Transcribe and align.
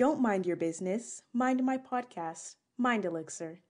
Don't 0.00 0.22
mind 0.22 0.46
your 0.46 0.56
business, 0.56 1.24
mind 1.34 1.62
my 1.62 1.76
podcast, 1.76 2.54
Mind 2.78 3.04
Elixir. 3.04 3.60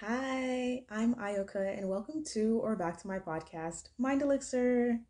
Hi, 0.00 0.84
I'm 0.88 1.14
Ayoka, 1.16 1.76
and 1.76 1.86
welcome 1.86 2.24
to 2.32 2.60
or 2.62 2.76
back 2.76 2.96
to 3.02 3.06
my 3.06 3.18
podcast, 3.18 3.90
Mind 3.98 4.22
Elixir. 4.22 5.00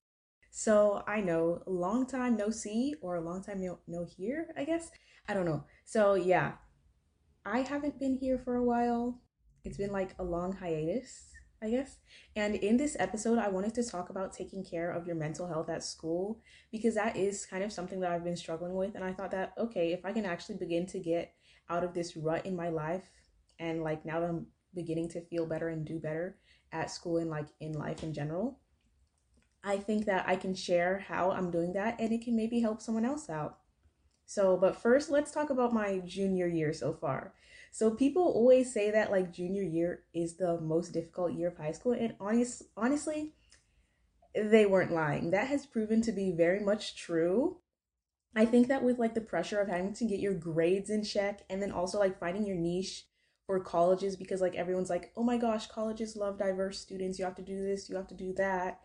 So 0.51 1.05
I 1.07 1.21
know, 1.21 1.62
long 1.69 2.05
time 2.05 2.37
no 2.37 2.51
see 2.51 2.96
or 3.01 3.14
a 3.14 3.21
long 3.21 3.45
time 3.45 3.62
no, 3.62 3.79
no 3.87 4.05
hear, 4.05 4.48
I 4.57 4.64
guess. 4.64 4.91
I 5.29 5.35
don't 5.35 5.46
know. 5.46 5.62
So 5.85 6.14
yeah, 6.14 6.55
I 7.46 7.61
haven't 7.61 8.01
been 8.01 8.16
here 8.16 8.41
for 8.45 8.57
a 8.57 8.64
while. 8.64 9.21
It's 9.62 9.79
been 9.79 9.93
like 9.93 10.16
a 10.19 10.25
long 10.25 10.53
hiatus, 10.53 11.27
I 11.65 11.71
guess. 11.71 11.96
And 12.37 12.57
in 12.57 12.77
this 12.77 12.96
episode, 12.99 13.39
I 13.39 13.49
wanted 13.49 13.75
to 13.75 13.85
talk 13.85 14.11
about 14.11 14.32
taking 14.32 14.64
care 14.64 14.91
of 14.91 15.07
your 15.07 15.17
mental 15.17 15.49
health 15.49 15.71
at 15.71 15.82
school 15.82 16.41
because 16.71 16.95
that 16.95 17.17
is 17.17 17.46
kind 17.46 17.64
of 17.64 17.72
something 17.72 18.00
that 18.00 18.13
I've 18.13 18.25
been 18.25 18.36
struggling 18.36 18.75
with. 18.75 18.95
And 18.95 19.03
I 19.03 19.13
thought 19.13 19.31
that, 19.31 19.55
okay, 19.57 19.93
if 19.93 20.05
I 20.05 20.13
can 20.13 20.27
actually 20.27 20.57
begin 20.57 20.86
to 20.86 20.99
get 20.99 21.32
out 21.71 21.82
of 21.82 21.95
this 21.95 22.17
rut 22.17 22.45
in 22.45 22.55
my 22.55 22.69
life, 22.69 23.11
and 23.58 23.82
like 23.82 24.05
now 24.05 24.21
that 24.21 24.29
I'm 24.29 24.46
beginning 24.75 25.08
to 25.11 25.22
feel 25.22 25.46
better 25.46 25.69
and 25.69 25.86
do 25.86 25.99
better 25.99 26.36
at 26.72 26.91
school 26.91 27.19
and 27.19 27.31
like 27.31 27.46
in 27.61 27.72
life 27.72 28.03
in 28.03 28.13
general, 28.13 28.61
I 29.63 29.79
think 29.79 30.05
that 30.05 30.29
I 30.29 30.36
can 30.36 30.55
share 30.55 31.05
how 31.08 31.31
I'm 31.31 31.50
doing 31.50 31.72
that 31.72 31.99
and 31.99 32.12
it 32.12 32.22
can 32.22 32.36
maybe 32.36 32.61
help 32.61 32.83
someone 32.83 33.06
else 33.06 33.31
out. 33.31 33.58
So, 34.27 34.56
but 34.56 34.81
first, 34.81 35.11
let's 35.11 35.31
talk 35.31 35.51
about 35.51 35.73
my 35.73 35.98
junior 35.98 36.47
year 36.47 36.73
so 36.73 36.92
far. 36.92 37.34
So, 37.73 37.91
people 37.91 38.23
always 38.23 38.73
say 38.73 38.91
that 38.91 39.11
like 39.11 39.33
junior 39.33 39.62
year 39.62 40.05
is 40.14 40.37
the 40.37 40.61
most 40.61 40.92
difficult 40.92 41.33
year 41.33 41.48
of 41.48 41.56
high 41.56 41.73
school, 41.73 41.92
and 41.92 42.14
honest, 42.20 42.62
honestly, 42.77 43.34
they 44.34 44.67
weren't 44.67 44.92
lying. 44.92 45.31
That 45.31 45.48
has 45.48 45.66
proven 45.66 46.03
to 46.03 46.12
be 46.12 46.33
very 46.33 46.61
much 46.61 46.97
true. 46.97 47.58
I 48.36 48.47
think 48.47 48.69
that 48.69 48.83
with 48.83 48.98
like 48.98 49.14
the 49.14 49.20
pressure 49.20 49.61
of 49.61 49.69
having 49.69 49.92
to 49.94 50.05
get 50.05 50.19
your 50.19 50.34
grades 50.34 50.91
in 50.91 51.05
check 51.05 51.42
and 51.48 51.62
then 51.62 51.70
also 51.70 51.98
like 52.00 52.19
finding 52.19 52.44
your 52.44 52.56
niche 52.56 53.06
for 53.47 53.61
colleges 53.61 54.16
because 54.16 54.41
like 54.41 54.56
everyone's 54.56 54.91
like, 54.91 55.12
oh 55.16 55.22
my 55.22 55.36
gosh, 55.36 55.69
colleges 55.69 56.16
love 56.16 56.38
diverse 56.38 56.81
students. 56.81 57.19
You 57.19 57.27
have 57.27 57.36
to 57.36 57.42
do 57.42 57.62
this, 57.62 57.88
you 57.88 57.94
have 57.94 58.09
to 58.09 58.14
do 58.14 58.33
that 58.34 58.81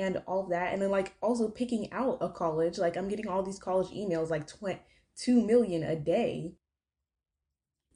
and 0.00 0.22
all 0.26 0.46
that. 0.48 0.72
And 0.72 0.82
then 0.82 0.90
like 0.90 1.14
also 1.20 1.48
picking 1.48 1.92
out 1.92 2.18
a 2.20 2.28
college 2.28 2.78
like 2.78 2.96
i'm 2.96 3.08
getting 3.08 3.28
all 3.28 3.42
these 3.42 3.58
college 3.58 3.88
emails 3.88 4.30
like 4.30 4.46
20, 4.46 4.80
2 5.16 5.46
million 5.46 5.82
a 5.82 5.96
day. 5.96 6.54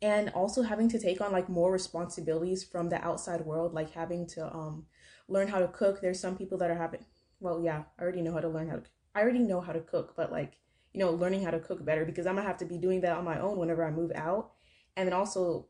And 0.02 0.28
also 0.30 0.62
having 0.62 0.88
to 0.90 0.98
take 0.98 1.20
on 1.20 1.32
like 1.32 1.48
more 1.48 1.72
responsibilities 1.72 2.62
from 2.62 2.90
the 2.90 3.02
outside 3.02 3.40
world 3.40 3.72
like 3.72 3.92
having 3.92 4.26
to 4.28 4.46
um 4.54 4.86
learn 5.28 5.48
how 5.48 5.58
to 5.58 5.68
cook. 5.68 6.00
There's 6.00 6.20
some 6.20 6.36
people 6.36 6.58
that 6.58 6.70
are 6.70 6.76
having 6.76 7.04
well 7.40 7.60
yeah 7.62 7.82
i 7.98 8.02
already 8.02 8.22
know 8.22 8.32
how 8.32 8.40
to 8.40 8.48
learn 8.48 8.68
how 8.68 8.76
to 8.76 8.82
i 9.14 9.20
already 9.20 9.40
know 9.40 9.60
how 9.60 9.72
to 9.72 9.80
cook 9.80 10.14
but 10.16 10.32
like 10.32 10.58
you 10.92 11.00
know 11.00 11.10
learning 11.10 11.42
how 11.42 11.50
to 11.50 11.60
cook 11.60 11.84
better 11.84 12.04
because 12.04 12.26
i'm 12.26 12.36
gonna 12.36 12.46
have 12.46 12.56
to 12.56 12.64
be 12.64 12.78
doing 12.78 13.00
that 13.00 13.16
on 13.16 13.24
my 13.24 13.38
own 13.40 13.58
whenever 13.58 13.84
i 13.84 13.90
move 13.90 14.12
out. 14.14 14.52
And 14.96 15.08
then 15.08 15.12
also 15.14 15.66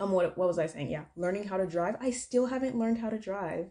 um 0.00 0.12
what 0.12 0.36
what 0.36 0.48
was 0.48 0.58
i 0.58 0.66
saying? 0.66 0.90
Yeah 0.90 1.04
learning 1.16 1.44
how 1.48 1.56
to 1.56 1.66
drive. 1.66 1.96
I 2.00 2.10
still 2.10 2.46
haven't 2.46 2.78
learned 2.78 2.98
how 2.98 3.10
to 3.10 3.18
drive. 3.18 3.70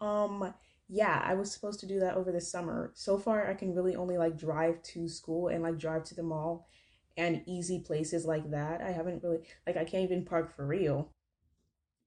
Um 0.00 0.54
yeah, 0.88 1.22
I 1.24 1.34
was 1.34 1.50
supposed 1.50 1.80
to 1.80 1.86
do 1.86 2.00
that 2.00 2.14
over 2.14 2.30
the 2.30 2.40
summer. 2.40 2.92
So 2.94 3.18
far, 3.18 3.48
I 3.48 3.54
can 3.54 3.74
really 3.74 3.96
only 3.96 4.18
like 4.18 4.38
drive 4.38 4.82
to 4.82 5.08
school 5.08 5.48
and 5.48 5.62
like 5.62 5.78
drive 5.78 6.04
to 6.04 6.14
the 6.14 6.22
mall 6.22 6.66
and 7.16 7.42
easy 7.46 7.80
places 7.80 8.26
like 8.26 8.50
that. 8.50 8.82
I 8.82 8.90
haven't 8.90 9.22
really, 9.22 9.40
like, 9.66 9.76
I 9.76 9.84
can't 9.84 10.04
even 10.04 10.24
park 10.24 10.54
for 10.54 10.66
real. 10.66 11.10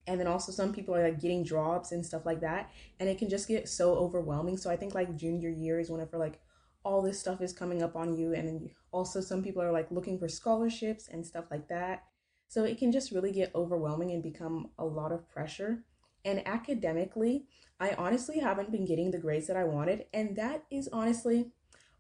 And 0.06 0.19
then 0.19 0.28
also, 0.28 0.52
some 0.52 0.73
people 0.73 0.95
are 0.95 1.03
like 1.03 1.19
getting 1.19 1.44
jobs 1.44 1.92
and 1.92 2.06
stuff 2.06 2.25
like 2.25 2.42
that. 2.42 2.69
And 3.00 3.09
it 3.09 3.17
can 3.17 3.30
just 3.30 3.47
get 3.47 3.67
so 3.67 3.95
overwhelming. 3.95 4.58
So 4.58 4.69
I 4.69 4.78
think 4.78 4.94
like 4.95 5.16
junior 5.17 5.50
year 5.50 5.80
is 5.80 5.89
whenever 5.89 6.17
like 6.17 6.39
all 6.84 7.02
this 7.02 7.19
stuff 7.19 7.41
is 7.41 7.52
coming 7.52 7.84
up 7.84 7.95
on 7.95 8.16
you. 8.17 8.34
And 8.34 8.69
also, 8.91 9.22
some 9.22 9.44
people 9.44 9.62
are 9.62 9.72
like 9.72 9.91
looking 9.91 10.18
for 10.19 10.30
scholarships 10.30 11.09
and 11.09 11.25
stuff 11.25 11.46
like 11.51 11.68
that. 11.68 12.03
So 12.47 12.63
it 12.63 12.78
can 12.78 12.91
just 12.91 13.12
really 13.12 13.31
get 13.31 13.53
overwhelming 13.56 14.12
and 14.12 14.24
become 14.24 14.69
a 14.78 14.85
lot 14.85 15.12
of 15.12 15.28
pressure. 15.30 15.84
And 16.27 16.45
academically, 16.45 17.45
I 17.79 17.91
honestly 17.97 18.39
haven't 18.39 18.69
been 18.69 18.83
getting 18.83 19.11
the 19.11 19.17
grades 19.17 19.47
that 19.47 19.55
I 19.55 19.63
wanted, 19.63 20.07
and 20.13 20.35
that 20.35 20.65
is 20.69 20.89
honestly 20.91 21.53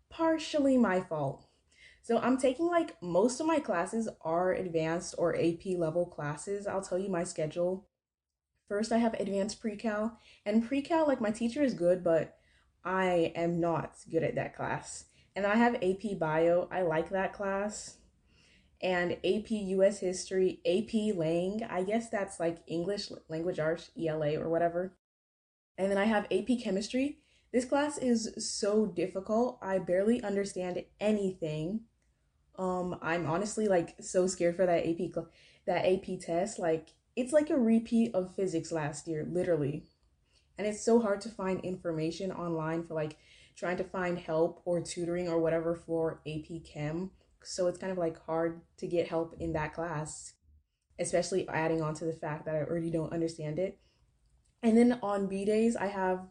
partially 0.09 0.77
my 0.77 0.99
fault. 0.99 1.45
So 2.01 2.17
I'm 2.17 2.37
taking 2.37 2.67
like 2.67 3.01
most 3.01 3.39
of 3.39 3.47
my 3.47 3.59
classes 3.59 4.09
are 4.21 4.51
advanced 4.51 5.15
or 5.17 5.37
AP 5.37 5.77
level 5.77 6.05
classes. 6.05 6.67
I'll 6.67 6.81
tell 6.81 6.99
you 6.99 7.09
my 7.09 7.23
schedule. 7.23 7.87
First, 8.67 8.91
I 8.91 8.97
have 8.97 9.13
advanced 9.13 9.61
pre-cal, 9.61 10.19
and 10.45 10.67
pre-cal 10.67 11.07
like 11.07 11.21
my 11.21 11.31
teacher 11.31 11.63
is 11.63 11.73
good, 11.73 12.03
but 12.03 12.35
I 12.83 13.31
am 13.33 13.61
not 13.61 13.95
good 14.11 14.23
at 14.23 14.35
that 14.35 14.57
class. 14.57 15.05
And 15.37 15.45
I 15.45 15.55
have 15.55 15.75
AP 15.75 16.19
bio. 16.19 16.67
I 16.69 16.81
like 16.81 17.11
that 17.11 17.31
class 17.31 17.96
and 18.81 19.13
AP 19.23 19.49
US 19.49 19.99
History, 19.99 20.59
AP 20.65 21.15
Lang. 21.15 21.63
I 21.69 21.83
guess 21.83 22.09
that's 22.09 22.39
like 22.39 22.57
English 22.67 23.11
Language 23.29 23.59
Arts, 23.59 23.91
ELA 23.99 24.39
or 24.39 24.49
whatever. 24.49 24.93
And 25.77 25.91
then 25.91 25.97
I 25.97 26.05
have 26.05 26.27
AP 26.31 26.59
Chemistry. 26.63 27.19
This 27.51 27.65
class 27.65 27.97
is 27.97 28.33
so 28.37 28.85
difficult. 28.85 29.57
I 29.61 29.79
barely 29.79 30.21
understand 30.21 30.83
anything. 30.99 31.81
Um 32.57 32.97
I'm 33.01 33.25
honestly 33.25 33.67
like 33.67 33.95
so 34.01 34.27
scared 34.27 34.55
for 34.55 34.65
that 34.65 34.87
AP 34.87 35.13
cl- 35.13 35.29
that 35.65 35.85
AP 35.85 36.19
test. 36.19 36.59
Like 36.59 36.89
it's 37.15 37.33
like 37.33 37.49
a 37.49 37.57
repeat 37.57 38.13
of 38.13 38.35
physics 38.35 38.71
last 38.71 39.07
year, 39.07 39.27
literally. 39.27 39.85
And 40.57 40.67
it's 40.67 40.83
so 40.83 40.99
hard 40.99 41.21
to 41.21 41.29
find 41.29 41.59
information 41.61 42.31
online 42.31 42.83
for 42.83 42.93
like 42.93 43.17
trying 43.55 43.77
to 43.77 43.83
find 43.83 44.19
help 44.19 44.61
or 44.65 44.81
tutoring 44.81 45.27
or 45.27 45.39
whatever 45.39 45.75
for 45.75 46.21
AP 46.27 46.63
Chem 46.63 47.11
so 47.47 47.67
it's 47.67 47.79
kind 47.79 47.93
of 47.93 47.97
like 47.97 48.21
hard 48.25 48.59
to 48.77 48.87
get 48.87 49.07
help 49.07 49.33
in 49.39 49.53
that 49.53 49.73
class, 49.73 50.33
especially 50.99 51.47
adding 51.47 51.81
on 51.81 51.93
to 51.93 52.03
the 52.03 52.11
fact 52.11 52.45
that 52.45 52.55
I 52.55 52.59
already 52.59 52.91
don't 52.91 53.13
understand 53.13 53.57
it. 53.57 53.79
And 54.61 54.77
then 54.77 54.99
on 55.01 55.27
B 55.27 55.45
days, 55.45 55.77
I 55.77 55.87
have, 55.87 56.27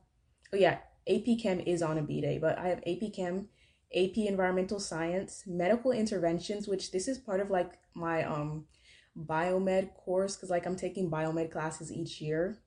oh 0.52 0.58
yeah, 0.58 0.78
AP 1.08 1.38
Chem 1.40 1.60
is 1.60 1.80
on 1.80 1.96
a 1.96 2.02
B 2.02 2.20
day, 2.20 2.38
but 2.38 2.58
I 2.58 2.68
have 2.68 2.82
AP 2.86 3.14
Chem, 3.14 3.48
AP 3.96 4.18
Environmental 4.18 4.78
Science, 4.78 5.44
Medical 5.46 5.90
Interventions, 5.90 6.68
which 6.68 6.90
this 6.90 7.08
is 7.08 7.16
part 7.18 7.40
of 7.40 7.50
like 7.50 7.78
my 7.94 8.22
um 8.22 8.66
biomed 9.18 9.94
course 9.94 10.36
because 10.36 10.50
like 10.50 10.66
I'm 10.66 10.76
taking 10.76 11.10
biomed 11.10 11.50
classes 11.50 11.90
each 11.90 12.20
year. 12.20 12.58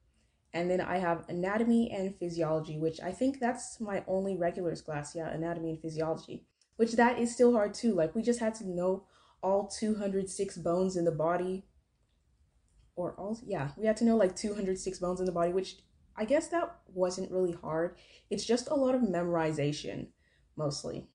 And 0.53 0.71
then 0.71 0.81
I 0.81 0.97
have 0.97 1.29
anatomy 1.29 1.91
and 1.91 2.15
physiology, 2.15 2.79
which 2.79 2.99
I 2.99 3.11
think 3.11 3.39
that's 3.39 3.79
my 3.79 4.03
only 4.07 4.35
regulars 4.35 4.81
class. 4.81 5.13
Yeah, 5.15 5.29
anatomy 5.29 5.69
and 5.69 5.79
physiology 5.79 6.47
which 6.79 6.93
that 6.93 7.19
is 7.19 7.33
still 7.33 7.51
hard 7.51 7.73
too. 7.73 7.93
Like 7.93 8.15
we 8.15 8.21
just 8.21 8.39
had 8.39 8.55
to 8.55 8.69
know 8.69 9.03
all 9.43 9.67
206 9.67 10.57
bones 10.59 10.95
in 10.95 11.03
the 11.03 11.11
body 11.11 11.65
or 12.95 13.15
all 13.17 13.37
yeah, 13.45 13.71
we 13.75 13.85
had 13.85 13.97
to 13.97 14.05
know 14.05 14.15
like 14.15 14.33
206 14.33 14.97
bones 14.99 15.19
in 15.19 15.25
the 15.25 15.31
body, 15.33 15.51
which 15.51 15.75
I 16.15 16.23
guess 16.23 16.47
that 16.47 16.73
wasn't 16.87 17.31
really 17.31 17.51
hard. 17.51 17.97
It's 18.29 18.45
just 18.45 18.69
a 18.69 18.75
lot 18.75 18.95
of 18.95 19.01
memorization 19.01 20.07
mostly. 20.55 21.09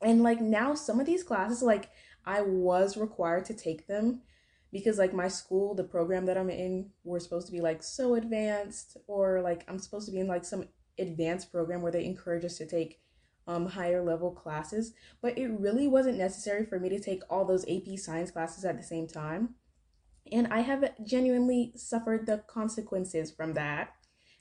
And 0.00 0.22
like 0.22 0.40
now 0.40 0.76
some 0.76 1.00
of 1.00 1.06
these 1.06 1.24
classes 1.24 1.60
like 1.60 1.90
I 2.24 2.42
was 2.42 2.96
required 2.96 3.46
to 3.46 3.54
take 3.54 3.88
them 3.88 4.22
because 4.70 4.96
like 4.96 5.12
my 5.12 5.26
school, 5.26 5.74
the 5.74 5.82
program 5.82 6.24
that 6.26 6.38
I'm 6.38 6.50
in, 6.50 6.90
we're 7.02 7.18
supposed 7.18 7.48
to 7.48 7.52
be 7.52 7.60
like 7.60 7.82
so 7.82 8.14
advanced 8.14 8.96
or 9.08 9.40
like 9.42 9.64
I'm 9.66 9.80
supposed 9.80 10.06
to 10.06 10.12
be 10.12 10.20
in 10.20 10.28
like 10.28 10.44
some 10.44 10.68
advanced 11.00 11.50
program 11.50 11.82
where 11.82 11.90
they 11.90 12.04
encourage 12.04 12.44
us 12.44 12.58
to 12.58 12.66
take 12.66 13.00
um, 13.48 13.66
higher 13.66 14.04
level 14.04 14.30
classes, 14.30 14.92
but 15.20 15.36
it 15.36 15.48
really 15.48 15.88
wasn't 15.88 16.18
necessary 16.18 16.64
for 16.64 16.78
me 16.78 16.88
to 16.90 17.00
take 17.00 17.22
all 17.30 17.44
those 17.44 17.64
AP 17.68 17.98
science 17.98 18.30
classes 18.30 18.64
at 18.64 18.76
the 18.76 18.82
same 18.84 19.08
time. 19.08 19.54
And 20.30 20.46
I 20.48 20.60
have 20.60 20.84
genuinely 21.04 21.72
suffered 21.74 22.26
the 22.26 22.44
consequences 22.46 23.30
from 23.30 23.54
that 23.54 23.94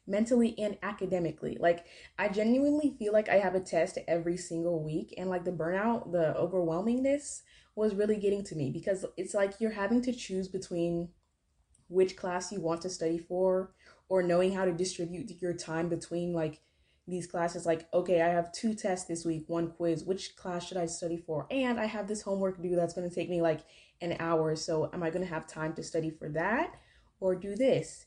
mentally 0.06 0.58
and 0.60 0.78
academically. 0.84 1.58
Like, 1.60 1.86
I 2.20 2.28
genuinely 2.28 2.96
feel 3.00 3.14
like 3.14 3.30
I 3.30 3.36
have 3.36 3.56
a 3.56 3.62
test 3.62 3.98
every 4.08 4.38
single 4.38 4.84
week, 4.84 5.14
and 5.18 5.30
like 5.30 5.46
the 5.46 5.52
burnout, 5.52 6.12
the 6.12 6.36
overwhelmingness 6.38 7.42
was 7.76 7.96
really 7.96 8.18
getting 8.18 8.44
to 8.44 8.56
me 8.56 8.72
because 8.72 9.06
it's 9.16 9.34
like 9.34 9.54
you're 9.60 9.72
having 9.72 10.02
to 10.02 10.14
choose 10.14 10.48
between 10.48 11.10
which 11.90 12.18
class 12.18 12.52
you 12.52 12.60
want 12.60 12.82
to 12.82 12.90
study 12.90 13.18
for 13.18 13.72
or 14.10 14.24
knowing 14.24 14.54
how 14.54 14.66
to 14.66 14.74
distribute 14.74 15.30
your 15.42 15.54
time 15.54 15.88
between 15.88 16.34
like 16.34 16.60
these 17.08 17.28
classes 17.28 17.66
like 17.66 17.88
okay 17.94 18.22
i 18.22 18.28
have 18.28 18.52
two 18.52 18.74
tests 18.74 19.08
this 19.08 19.26
week 19.26 19.44
one 19.48 19.70
quiz 19.72 20.04
which 20.04 20.36
class 20.36 20.68
should 20.68 20.78
i 20.78 20.86
study 20.86 21.18
for? 21.18 21.48
And 21.50 21.80
i 21.80 21.86
have 21.86 22.08
this 22.08 22.22
homework 22.22 22.62
due 22.62 22.76
that's 22.76 22.94
going 22.94 23.10
to 23.10 23.16
take 23.16 23.30
me 23.30 23.42
like 23.42 23.62
an 24.02 24.18
hour 24.20 24.56
so 24.56 24.90
am 24.94 25.04
i 25.04 25.10
going 25.10 25.26
to 25.26 25.34
have 25.34 25.48
time 25.48 25.74
to 25.74 25.84
study 25.84 26.10
for 26.10 26.30
that 26.30 26.76
or 27.20 27.36
do 27.36 27.56
this? 27.56 28.06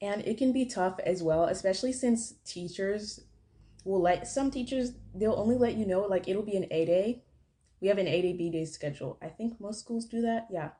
And 0.00 0.22
it 0.26 0.38
can 0.38 0.52
be 0.52 0.66
tough 0.66 0.98
as 1.04 1.22
well 1.22 1.44
especially 1.44 1.92
since 1.92 2.34
teachers 2.44 3.20
will 3.84 4.00
let 4.00 4.26
some 4.26 4.50
teachers 4.50 4.92
they'll 5.14 5.34
only 5.34 5.56
let 5.56 5.76
you 5.76 5.86
know 5.86 6.00
like 6.00 6.28
it'll 6.28 6.42
be 6.42 6.56
an 6.56 6.66
a 6.70 6.84
day. 6.84 7.24
We 7.80 7.88
have 7.88 7.98
an 7.98 8.08
a 8.08 8.22
day 8.22 8.32
b 8.32 8.50
day 8.50 8.64
schedule. 8.64 9.18
I 9.22 9.28
think 9.28 9.60
most 9.60 9.80
schools 9.80 10.06
do 10.06 10.22
that 10.22 10.48
yeah. 10.50 10.70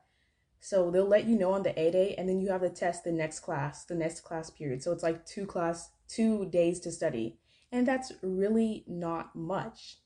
So 0.59 0.91
they'll 0.91 1.07
let 1.07 1.25
you 1.25 1.37
know 1.37 1.53
on 1.53 1.63
the 1.63 1.77
A 1.79 1.91
day, 1.91 2.15
and 2.17 2.27
then 2.27 2.39
you 2.39 2.49
have 2.49 2.61
the 2.61 2.69
test 2.69 3.03
the 3.03 3.11
next 3.11 3.39
class, 3.39 3.85
the 3.85 3.95
next 3.95 4.21
class 4.21 4.49
period. 4.49 4.83
So 4.83 4.91
it's 4.91 5.03
like 5.03 5.25
two 5.25 5.45
class, 5.45 5.91
two 6.09 6.49
days 6.49 6.79
to 6.81 6.91
study. 6.91 7.37
And 7.71 7.87
that's 7.87 8.11
really 8.21 8.83
not 8.87 9.35
much. 9.35 9.99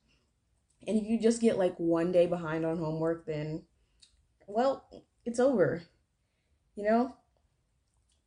And 0.86 0.98
if 0.98 1.08
you 1.08 1.20
just 1.20 1.42
get 1.42 1.58
like 1.58 1.76
one 1.78 2.12
day 2.12 2.28
behind 2.28 2.66
on 2.66 2.78
homework, 2.78 3.26
then, 3.26 3.64
well, 4.46 4.86
it's 5.26 5.40
over, 5.40 5.82
you 6.76 6.84
know? 6.84 7.16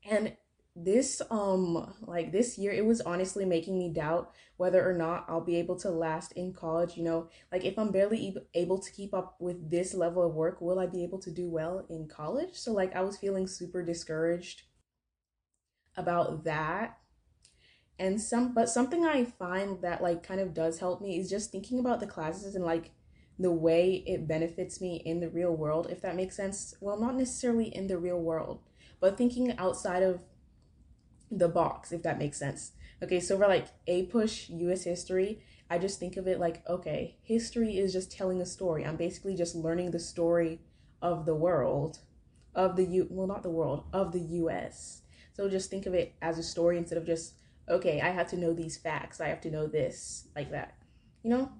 And 0.09 0.37
this 0.77 1.23
um 1.31 1.95
like 2.03 2.33
this 2.33 2.59
year 2.59 2.71
it 2.71 2.85
was 2.85 3.01
honestly 3.01 3.47
making 3.47 3.79
me 3.79 3.91
doubt 3.91 4.31
whether 4.59 4.87
or 4.87 4.93
not 4.93 5.25
I'll 5.27 5.41
be 5.41 5.57
able 5.57 5.77
to 5.77 5.89
last 5.89 6.33
in 6.33 6.53
college 6.53 6.99
you 6.99 7.03
know 7.03 7.31
like 7.51 7.65
if 7.65 7.79
I'm 7.79 7.91
barely 7.91 8.37
able 8.53 8.79
to 8.81 8.93
keep 8.93 9.15
up 9.15 9.37
with 9.41 9.71
this 9.71 9.95
level 9.95 10.23
of 10.23 10.35
work 10.35 10.61
will 10.61 10.79
I 10.79 10.85
be 10.85 11.03
able 11.03 11.19
to 11.21 11.31
do 11.31 11.49
well 11.49 11.87
in 11.89 12.07
college 12.07 12.51
so 12.53 12.75
like 12.75 12.95
I 12.95 13.01
was 13.01 13.17
feeling 13.17 13.47
super 13.47 13.83
discouraged 13.83 14.65
about 15.97 16.45
that 16.45 16.99
and 17.99 18.21
some 18.21 18.53
but 18.53 18.69
something 18.69 19.05
I 19.05 19.25
find 19.25 19.81
that 19.83 20.03
like 20.03 20.23
kind 20.23 20.41
of 20.41 20.55
does 20.55 20.81
help 20.81 21.01
me 21.01 21.19
is 21.19 21.31
just 21.31 21.51
thinking 21.51 21.79
about 21.79 22.01
the 22.01 22.07
classes 22.07 22.55
and 22.55 22.65
like 22.65 22.91
the 23.39 23.53
way 23.53 24.03
it 24.07 24.27
benefits 24.27 24.81
me 24.81 25.03
in 25.05 25.21
the 25.21 25.29
real 25.29 25.55
world 25.55 25.89
if 25.91 26.01
that 26.03 26.17
makes 26.17 26.37
sense 26.37 26.75
well 26.81 26.99
not 26.99 27.15
necessarily 27.15 27.75
in 27.75 27.87
the 27.87 27.99
real 27.99 28.19
world 28.19 28.61
but 29.01 29.17
thinking 29.17 29.57
outside 29.59 30.03
of 30.03 30.21
the 31.31 31.49
box, 31.49 31.93
if 31.93 32.03
that 32.03 32.19
makes 32.19 32.39
sense. 32.39 32.73
Okay, 33.03 33.21
so 33.21 33.37
for 33.37 33.47
like 33.47 33.69
APUSH 33.89 34.49
US 34.51 34.85
history, 34.85 35.43
I 35.69 35.79
just 35.79 35.99
think 35.99 36.17
of 36.17 36.27
it 36.27 36.39
like, 36.39 36.63
okay, 36.69 37.17
history 37.23 37.77
is 37.77 37.93
just 37.93 38.13
telling 38.13 38.41
a 38.41 38.47
story. 38.47 38.85
I'm 38.85 38.97
basically 38.97 39.35
just 39.35 39.55
learning 39.55 39.91
the 39.91 39.99
story 39.99 40.61
of 41.03 41.27
the 41.27 41.35
world, 41.35 41.99
of 42.55 42.77
the 42.77 42.85
U 42.85 43.07
well 43.11 43.27
not 43.27 43.43
the 43.43 43.51
world, 43.51 43.85
of 43.93 44.13
the 44.13 44.21
US. 44.21 45.03
So 45.35 45.49
just 45.49 45.69
think 45.69 45.87
of 45.87 45.95
it 45.95 46.15
as 46.23 46.39
a 46.39 46.43
story 46.43 46.79
instead 46.79 46.99
of 46.99 47.05
just, 47.07 47.35
okay, 47.69 48.01
I 48.01 48.11
have 48.11 48.29
to 48.31 48.37
know 48.37 48.53
these 48.53 48.77
facts. 48.77 49.21
I 49.21 49.29
have 49.29 49.41
to 49.43 49.51
know 49.51 49.67
this, 49.67 50.29
like 50.35 50.51
that. 50.51 50.77
You 51.23 51.31
know? 51.31 51.53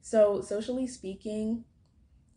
So 0.00 0.40
socially 0.40 0.86
speaking, 0.86 1.64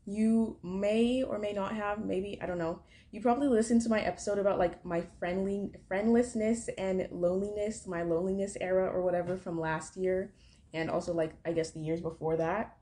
you 0.06 0.58
may 0.63 1.24
or 1.24 1.38
may 1.40 1.54
not 1.54 1.75
have, 1.75 2.04
maybe, 2.04 2.40
I 2.42 2.46
don't 2.46 2.58
know, 2.58 2.81
you 3.12 3.22
probably 3.22 3.48
listened 3.48 3.81
to 3.81 3.90
my 3.90 4.02
episode 4.02 4.40
about 4.40 4.58
like 4.58 4.84
my 4.86 5.04
friendly 5.19 5.72
friendlessness 5.88 6.69
and 6.78 7.08
loneliness, 7.12 7.86
my 7.86 8.04
loneliness 8.04 8.58
era 8.60 8.88
or 8.88 9.04
whatever 9.04 9.38
from 9.38 9.60
last 9.60 9.98
year 9.98 10.34
and 10.74 10.90
also 10.90 11.13
like 11.13 11.34
I 11.46 11.52
guess 11.52 11.72
the 11.72 11.81
years 11.81 12.00
before 12.00 12.38
that. 12.38 12.78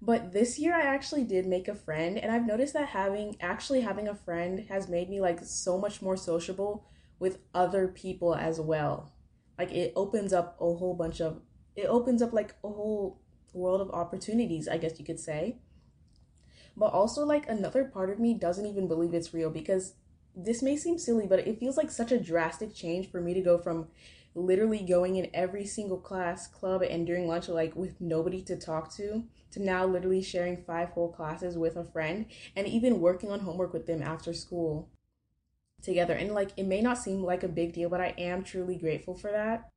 But 0.00 0.32
this 0.32 0.58
year 0.58 0.74
I 0.74 0.82
actually 0.82 1.24
did 1.24 1.46
make 1.46 1.68
a 1.68 1.74
friend 1.74 2.16
and 2.16 2.30
I've 2.30 2.46
noticed 2.46 2.74
that 2.74 2.88
having 2.88 3.36
actually 3.40 3.80
having 3.80 4.08
a 4.08 4.14
friend 4.14 4.66
has 4.68 4.88
made 4.88 5.10
me 5.10 5.20
like 5.20 5.40
so 5.42 5.78
much 5.78 6.00
more 6.00 6.16
sociable 6.16 6.86
with 7.22 7.38
other 7.54 7.86
people 7.86 8.34
as 8.34 8.60
well. 8.60 9.12
Like 9.56 9.70
it 9.70 9.92
opens 9.94 10.32
up 10.32 10.56
a 10.60 10.64
whole 10.74 10.94
bunch 10.94 11.20
of 11.20 11.40
it 11.76 11.86
opens 11.86 12.20
up 12.20 12.32
like 12.32 12.56
a 12.64 12.68
whole 12.68 13.20
world 13.54 13.80
of 13.80 13.90
opportunities, 13.92 14.66
I 14.66 14.76
guess 14.76 14.98
you 14.98 15.04
could 15.04 15.20
say. 15.20 15.58
But 16.76 16.92
also, 16.92 17.24
like, 17.24 17.48
another 17.48 17.84
part 17.84 18.10
of 18.10 18.18
me 18.18 18.34
doesn't 18.34 18.66
even 18.66 18.88
believe 18.88 19.14
it's 19.14 19.34
real 19.34 19.50
because 19.50 19.94
this 20.34 20.62
may 20.62 20.76
seem 20.76 20.98
silly, 20.98 21.26
but 21.26 21.40
it 21.40 21.58
feels 21.58 21.76
like 21.76 21.90
such 21.90 22.12
a 22.12 22.18
drastic 22.20 22.74
change 22.74 23.10
for 23.10 23.20
me 23.20 23.34
to 23.34 23.42
go 23.42 23.58
from 23.58 23.88
literally 24.34 24.82
going 24.82 25.16
in 25.16 25.30
every 25.34 25.66
single 25.66 25.98
class, 25.98 26.46
club, 26.46 26.82
and 26.82 27.06
during 27.06 27.28
lunch, 27.28 27.48
like, 27.48 27.76
with 27.76 28.00
nobody 28.00 28.42
to 28.42 28.56
talk 28.56 28.90
to, 28.94 29.24
to 29.50 29.62
now 29.62 29.84
literally 29.84 30.22
sharing 30.22 30.56
five 30.56 30.88
whole 30.90 31.12
classes 31.12 31.58
with 31.58 31.76
a 31.76 31.84
friend 31.84 32.26
and 32.56 32.66
even 32.66 33.00
working 33.00 33.30
on 33.30 33.40
homework 33.40 33.74
with 33.74 33.86
them 33.86 34.02
after 34.02 34.32
school 34.32 34.88
together. 35.82 36.14
And, 36.14 36.32
like, 36.32 36.50
it 36.56 36.66
may 36.66 36.80
not 36.80 36.98
seem 36.98 37.22
like 37.22 37.42
a 37.42 37.48
big 37.48 37.72
deal, 37.72 37.88
but 37.88 38.00
I 38.00 38.14
am 38.18 38.42
truly 38.42 38.76
grateful 38.76 39.14
for 39.14 39.30
that. 39.30 39.68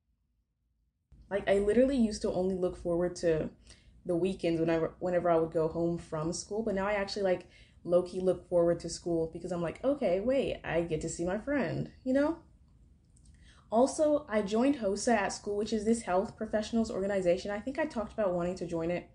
Like, 1.30 1.50
I 1.50 1.60
literally 1.60 1.98
used 1.98 2.22
to 2.22 2.32
only 2.32 2.56
look 2.56 2.78
forward 2.78 3.16
to 3.18 3.50
the 4.06 4.16
weekends 4.16 4.60
whenever 4.60 4.94
whenever 5.00 5.30
I 5.30 5.38
would 5.38 5.52
go 5.52 5.68
home 5.68 5.98
from 5.98 6.32
school. 6.32 6.62
But 6.64 6.76
now 6.76 6.88
I 6.88 6.94
actually 6.94 7.24
like 7.24 7.48
low 7.84 8.04
key 8.04 8.20
look 8.20 8.48
forward 8.48 8.80
to 8.82 8.90
school 8.90 9.30
because 9.34 9.52
I'm 9.52 9.62
like, 9.62 9.84
okay, 9.84 10.20
wait, 10.20 10.60
I 10.64 10.82
get 10.82 11.02
to 11.02 11.10
see 11.10 11.26
my 11.26 11.38
friend, 11.38 11.92
you 12.04 12.14
know? 12.14 12.38
Also, 13.72 14.26
I 14.30 14.42
joined 14.42 14.78
HOSA 14.78 15.14
at 15.20 15.34
school, 15.34 15.58
which 15.58 15.74
is 15.74 15.86
this 15.86 16.04
health 16.04 16.38
professionals 16.38 16.92
organization. 16.92 17.52
I 17.52 17.60
think 17.60 17.80
I 17.80 17.86
talked 17.86 18.14
about 18.14 18.34
wanting 18.34 18.56
to 18.56 18.68
join 18.68 18.92
it 18.92 19.10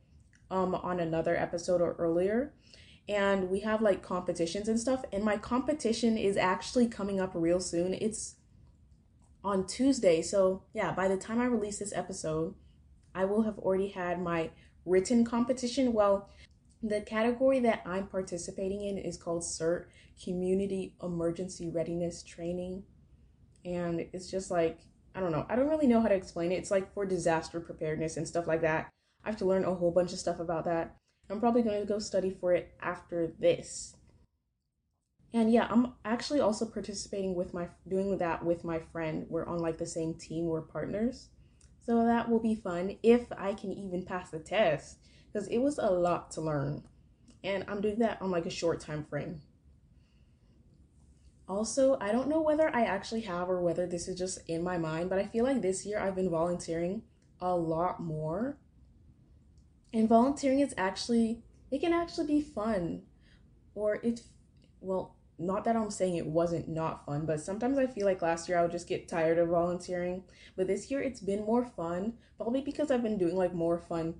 um 0.50 0.74
on 0.74 0.98
another 0.98 1.36
episode 1.36 1.80
or 1.80 1.94
earlier. 1.94 2.52
And 3.08 3.50
we 3.50 3.60
have 3.60 3.82
like 3.82 4.02
competitions 4.02 4.68
and 4.68 4.78
stuff. 4.78 5.04
And 5.12 5.24
my 5.24 5.36
competition 5.36 6.16
is 6.16 6.36
actually 6.36 6.86
coming 6.86 7.20
up 7.20 7.32
real 7.34 7.60
soon. 7.60 7.94
It's 7.94 8.36
on 9.42 9.66
Tuesday. 9.66 10.22
So, 10.22 10.62
yeah, 10.72 10.92
by 10.92 11.08
the 11.08 11.16
time 11.16 11.40
I 11.40 11.46
release 11.46 11.78
this 11.78 11.92
episode, 11.94 12.54
I 13.14 13.24
will 13.24 13.42
have 13.42 13.58
already 13.58 13.88
had 13.88 14.22
my 14.22 14.50
written 14.84 15.24
competition. 15.24 15.92
Well, 15.92 16.28
the 16.82 17.00
category 17.00 17.60
that 17.60 17.82
I'm 17.84 18.06
participating 18.06 18.84
in 18.84 18.98
is 18.98 19.16
called 19.16 19.42
CERT 19.42 19.86
Community 20.22 20.94
Emergency 21.02 21.70
Readiness 21.70 22.22
Training. 22.22 22.84
And 23.64 24.06
it's 24.12 24.30
just 24.30 24.50
like, 24.50 24.78
I 25.14 25.20
don't 25.20 25.32
know, 25.32 25.46
I 25.48 25.56
don't 25.56 25.68
really 25.68 25.86
know 25.86 26.00
how 26.00 26.08
to 26.08 26.14
explain 26.14 26.52
it. 26.52 26.56
It's 26.56 26.70
like 26.70 26.92
for 26.94 27.04
disaster 27.04 27.60
preparedness 27.60 28.16
and 28.16 28.26
stuff 28.26 28.46
like 28.46 28.62
that. 28.62 28.88
I 29.24 29.28
have 29.28 29.38
to 29.38 29.44
learn 29.44 29.64
a 29.64 29.74
whole 29.74 29.90
bunch 29.90 30.12
of 30.12 30.18
stuff 30.18 30.40
about 30.40 30.64
that. 30.64 30.96
I'm 31.30 31.40
probably 31.40 31.62
going 31.62 31.80
to 31.80 31.86
go 31.86 31.98
study 31.98 32.30
for 32.30 32.52
it 32.52 32.72
after 32.80 33.32
this. 33.38 33.94
And 35.32 35.52
yeah, 35.52 35.68
I'm 35.70 35.94
actually 36.04 36.40
also 36.40 36.66
participating 36.66 37.34
with 37.34 37.54
my 37.54 37.68
doing 37.86 38.18
that 38.18 38.44
with 38.44 38.64
my 38.64 38.80
friend. 38.92 39.26
We're 39.28 39.46
on 39.46 39.58
like 39.58 39.78
the 39.78 39.86
same 39.86 40.14
team, 40.14 40.46
we're 40.46 40.60
partners. 40.60 41.28
So 41.86 42.04
that 42.04 42.28
will 42.28 42.40
be 42.40 42.54
fun 42.54 42.96
if 43.02 43.26
I 43.36 43.54
can 43.54 43.72
even 43.72 44.04
pass 44.04 44.30
the 44.30 44.40
test 44.40 44.98
because 45.32 45.48
it 45.48 45.58
was 45.58 45.78
a 45.78 45.90
lot 45.90 46.30
to 46.32 46.40
learn. 46.40 46.82
And 47.44 47.64
I'm 47.68 47.80
doing 47.80 48.00
that 48.00 48.20
on 48.20 48.30
like 48.30 48.46
a 48.46 48.50
short 48.50 48.80
time 48.80 49.04
frame. 49.04 49.40
Also, 51.48 51.96
I 52.00 52.12
don't 52.12 52.28
know 52.28 52.40
whether 52.40 52.74
I 52.74 52.82
actually 52.82 53.22
have 53.22 53.48
or 53.48 53.60
whether 53.60 53.86
this 53.86 54.06
is 54.08 54.18
just 54.18 54.38
in 54.46 54.62
my 54.62 54.78
mind, 54.78 55.10
but 55.10 55.18
I 55.18 55.26
feel 55.26 55.44
like 55.44 55.62
this 55.62 55.84
year 55.84 55.98
I've 55.98 56.14
been 56.14 56.30
volunteering 56.30 57.02
a 57.40 57.56
lot 57.56 58.00
more. 58.00 58.56
And 59.92 60.08
volunteering 60.08 60.60
is 60.60 60.74
actually, 60.76 61.42
it 61.70 61.80
can 61.80 61.92
actually 61.92 62.26
be 62.26 62.40
fun. 62.40 63.02
Or 63.74 63.96
it, 63.96 64.22
well, 64.80 65.16
not 65.38 65.64
that 65.64 65.76
I'm 65.76 65.90
saying 65.90 66.16
it 66.16 66.26
wasn't 66.26 66.68
not 66.68 67.06
fun, 67.06 67.24
but 67.26 67.40
sometimes 67.40 67.78
I 67.78 67.86
feel 67.86 68.06
like 68.06 68.22
last 68.22 68.48
year 68.48 68.58
I 68.58 68.62
would 68.62 68.70
just 68.70 68.88
get 68.88 69.08
tired 69.08 69.38
of 69.38 69.48
volunteering. 69.48 70.24
But 70.56 70.66
this 70.66 70.90
year 70.90 71.00
it's 71.00 71.20
been 71.20 71.44
more 71.44 71.64
fun, 71.64 72.14
probably 72.36 72.60
because 72.60 72.90
I've 72.90 73.02
been 73.02 73.18
doing 73.18 73.36
like 73.36 73.54
more 73.54 73.78
fun 73.78 74.14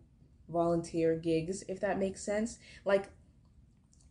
volunteer 0.49 1.17
gigs, 1.17 1.63
if 1.69 1.81
that 1.81 1.99
makes 1.99 2.23
sense. 2.23 2.59
Like, 2.85 3.11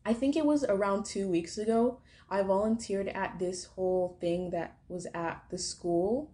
I 0.05 0.13
think 0.13 0.36
it 0.36 0.45
was 0.45 0.63
around 0.63 1.05
two 1.05 1.27
weeks 1.27 1.57
ago, 1.57 2.00
I 2.29 2.41
volunteered 2.43 3.07
at 3.10 3.39
this 3.39 3.65
whole 3.65 4.17
thing 4.22 4.51
that 4.51 4.77
was 4.88 5.07
at 5.13 5.43
the 5.50 5.57
school 5.57 6.31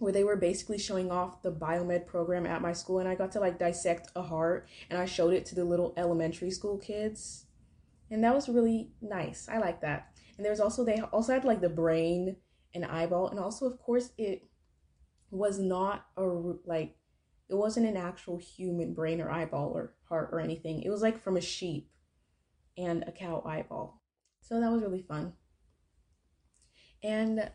where 0.00 0.12
they 0.12 0.24
were 0.24 0.36
basically 0.36 0.78
showing 0.78 1.10
off 1.10 1.42
the 1.42 1.52
biomed 1.52 2.06
program 2.06 2.46
at 2.46 2.60
my 2.60 2.72
school 2.72 2.98
and 2.98 3.08
I 3.08 3.14
got 3.14 3.32
to 3.32 3.40
like 3.40 3.58
dissect 3.58 4.10
a 4.16 4.22
heart 4.22 4.68
and 4.90 4.98
I 4.98 5.04
showed 5.04 5.32
it 5.32 5.46
to 5.46 5.54
the 5.54 5.64
little 5.64 5.94
elementary 5.96 6.50
school 6.50 6.78
kids 6.78 7.46
and 8.10 8.24
that 8.24 8.34
was 8.34 8.48
really 8.48 8.90
nice. 9.00 9.48
I 9.48 9.58
like 9.58 9.80
that. 9.82 10.08
And 10.36 10.44
there's 10.44 10.60
also 10.60 10.84
they 10.84 11.00
also 11.12 11.32
had 11.32 11.44
like 11.44 11.60
the 11.60 11.68
brain 11.68 12.36
and 12.74 12.84
eyeball, 12.84 13.28
and 13.28 13.38
also 13.38 13.66
of 13.66 13.78
course 13.78 14.10
it 14.18 14.48
was 15.30 15.58
not 15.58 16.06
a 16.16 16.22
like 16.22 16.96
it 17.48 17.54
wasn't 17.54 17.86
an 17.86 17.96
actual 17.96 18.38
human 18.38 18.94
brain 18.94 19.20
or 19.20 19.30
eyeball 19.30 19.70
or 19.74 19.94
heart 20.08 20.30
or 20.32 20.40
anything. 20.40 20.82
It 20.82 20.90
was 20.90 21.02
like 21.02 21.22
from 21.22 21.36
a 21.36 21.40
sheep 21.40 21.90
and 22.76 23.04
a 23.06 23.12
cow 23.12 23.42
eyeball. 23.44 24.02
So 24.40 24.60
that 24.60 24.70
was 24.70 24.82
really 24.82 25.02
fun. 25.02 25.34
And 27.02 27.50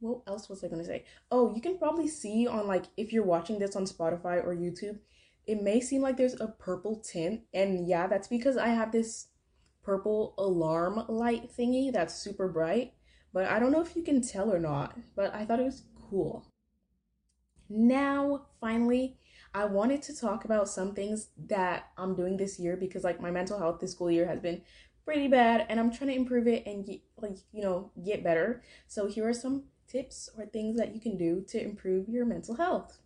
what 0.00 0.22
else 0.26 0.48
was 0.48 0.62
I 0.62 0.68
gonna 0.68 0.84
say? 0.84 1.04
Oh, 1.30 1.54
you 1.54 1.60
can 1.60 1.78
probably 1.78 2.08
see 2.08 2.46
on 2.46 2.66
like 2.66 2.84
if 2.96 3.12
you're 3.12 3.24
watching 3.24 3.58
this 3.58 3.76
on 3.76 3.84
Spotify 3.84 4.44
or 4.44 4.54
YouTube, 4.54 4.98
it 5.46 5.62
may 5.62 5.80
seem 5.80 6.02
like 6.02 6.16
there's 6.16 6.40
a 6.40 6.48
purple 6.48 7.00
tint, 7.00 7.42
and 7.54 7.86
yeah, 7.86 8.06
that's 8.06 8.28
because 8.28 8.56
I 8.56 8.68
have 8.68 8.92
this 8.92 9.28
purple 9.82 10.34
alarm 10.36 11.04
light 11.08 11.50
thingy 11.56 11.92
that's 11.92 12.14
super 12.14 12.48
bright, 12.48 12.94
but 13.32 13.46
I 13.46 13.58
don't 13.58 13.72
know 13.72 13.82
if 13.82 13.94
you 13.94 14.02
can 14.02 14.20
tell 14.20 14.52
or 14.52 14.58
not, 14.58 14.98
but 15.14 15.32
I 15.34 15.44
thought 15.44 15.60
it 15.60 15.64
was 15.64 15.84
cool. 16.10 16.46
Now, 17.68 18.46
finally, 18.60 19.18
I 19.54 19.64
wanted 19.64 20.02
to 20.02 20.16
talk 20.16 20.44
about 20.44 20.68
some 20.68 20.94
things 20.94 21.30
that 21.46 21.90
I'm 21.96 22.14
doing 22.14 22.36
this 22.36 22.58
year 22.58 22.76
because 22.76 23.04
like 23.04 23.20
my 23.20 23.30
mental 23.30 23.58
health 23.58 23.80
this 23.80 23.92
school 23.92 24.10
year 24.10 24.26
has 24.26 24.40
been 24.40 24.62
pretty 25.04 25.28
bad 25.28 25.66
and 25.68 25.80
I'm 25.80 25.92
trying 25.92 26.10
to 26.10 26.16
improve 26.16 26.46
it 26.46 26.66
and 26.66 26.84
get, 26.84 27.00
like, 27.16 27.36
you 27.52 27.62
know, 27.62 27.90
get 28.04 28.24
better. 28.24 28.62
So 28.86 29.06
here 29.06 29.28
are 29.28 29.32
some 29.32 29.64
tips 29.88 30.28
or 30.36 30.46
things 30.46 30.76
that 30.76 30.94
you 30.94 31.00
can 31.00 31.16
do 31.16 31.44
to 31.48 31.62
improve 31.62 32.08
your 32.08 32.26
mental 32.26 32.56
health. 32.56 32.98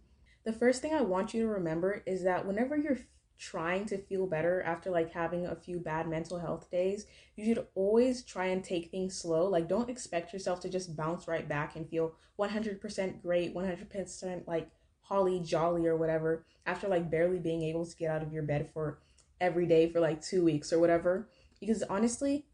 The 0.45 0.53
first 0.53 0.81
thing 0.81 0.95
I 0.95 1.03
want 1.03 1.35
you 1.35 1.43
to 1.43 1.49
remember 1.49 2.03
is 2.07 2.23
that 2.25 2.47
whenever 2.47 2.77
you're 2.77 2.99
trying 3.39 3.87
to 3.87 3.97
feel 3.97 4.27
better 4.27 4.63
after 4.63 4.91
like 4.91 5.13
having 5.13 5.47
a 5.47 5.57
few 5.57 5.79
bad 5.79 6.07
mental 6.09 6.39
health 6.39 6.71
days, 6.71 7.07
you 7.37 7.45
should 7.45 7.67
always 7.75 8.23
try 8.23 8.47
and 8.47 8.63
take 8.63 8.91
things 8.91 9.17
slow. 9.17 9.47
Like 9.47 9.69
don't 9.69 9.89
expect 9.89 10.33
yourself 10.33 10.61
to 10.61 10.69
just 10.69 10.95
bounce 10.97 11.27
right 11.27 11.49
back 11.49 11.75
and 11.77 11.89
feel 11.89 12.15
100% 12.39 13.23
great, 13.23 13.55
100% 13.55 14.47
like 14.47 14.71
holly 15.01 15.41
jolly 15.41 15.87
or 15.87 15.97
whatever 15.97 16.45
after 16.67 16.87
like 16.87 17.11
barely 17.11 17.39
being 17.39 17.63
able 17.63 17.85
to 17.85 17.97
get 17.97 18.11
out 18.11 18.23
of 18.23 18.33
your 18.33 18.43
bed 18.43 18.71
for 18.73 18.99
every 19.41 19.67
day 19.67 19.91
for 19.91 20.01
like 20.01 20.23
2 20.23 20.45
weeks 20.45 20.73
or 20.73 20.79
whatever. 20.79 21.29
Because 21.61 21.83
honestly, 21.85 22.47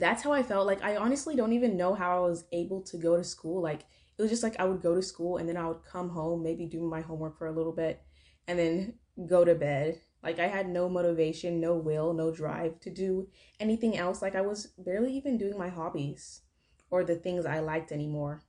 that's 0.00 0.22
how 0.22 0.32
I 0.32 0.42
felt. 0.42 0.66
Like 0.66 0.82
I 0.82 0.96
honestly 0.96 1.34
don't 1.36 1.52
even 1.52 1.76
know 1.76 1.94
how 1.94 2.16
I 2.16 2.28
was 2.28 2.44
able 2.52 2.82
to 2.82 2.96
go 2.96 3.16
to 3.16 3.24
school. 3.24 3.62
Like 3.62 3.80
it 4.18 4.22
was 4.22 4.30
just 4.30 4.42
like 4.42 4.58
I 4.60 4.64
would 4.64 4.82
go 4.82 4.94
to 4.94 5.02
school 5.02 5.38
and 5.38 5.48
then 5.48 5.56
I 5.56 5.66
would 5.68 5.84
come 5.84 6.10
home, 6.10 6.42
maybe 6.42 6.66
do 6.66 6.80
my 6.80 7.00
homework 7.00 7.38
for 7.38 7.46
a 7.46 7.52
little 7.52 7.72
bit 7.72 8.02
and 8.46 8.58
then 8.58 8.94
go 9.26 9.44
to 9.44 9.54
bed. 9.54 10.00
Like 10.22 10.38
I 10.38 10.46
had 10.46 10.68
no 10.68 10.88
motivation, 10.88 11.60
no 11.60 11.74
will, 11.74 12.12
no 12.12 12.30
drive 12.32 12.78
to 12.80 12.90
do 12.90 13.28
anything 13.58 13.96
else. 13.96 14.22
Like 14.22 14.34
I 14.36 14.42
was 14.42 14.68
barely 14.78 15.12
even 15.14 15.38
doing 15.38 15.58
my 15.58 15.68
hobbies 15.68 16.42
or 16.90 17.04
the 17.04 17.16
things 17.16 17.46
I 17.46 17.60
liked 17.60 17.90
anymore. 17.92 18.42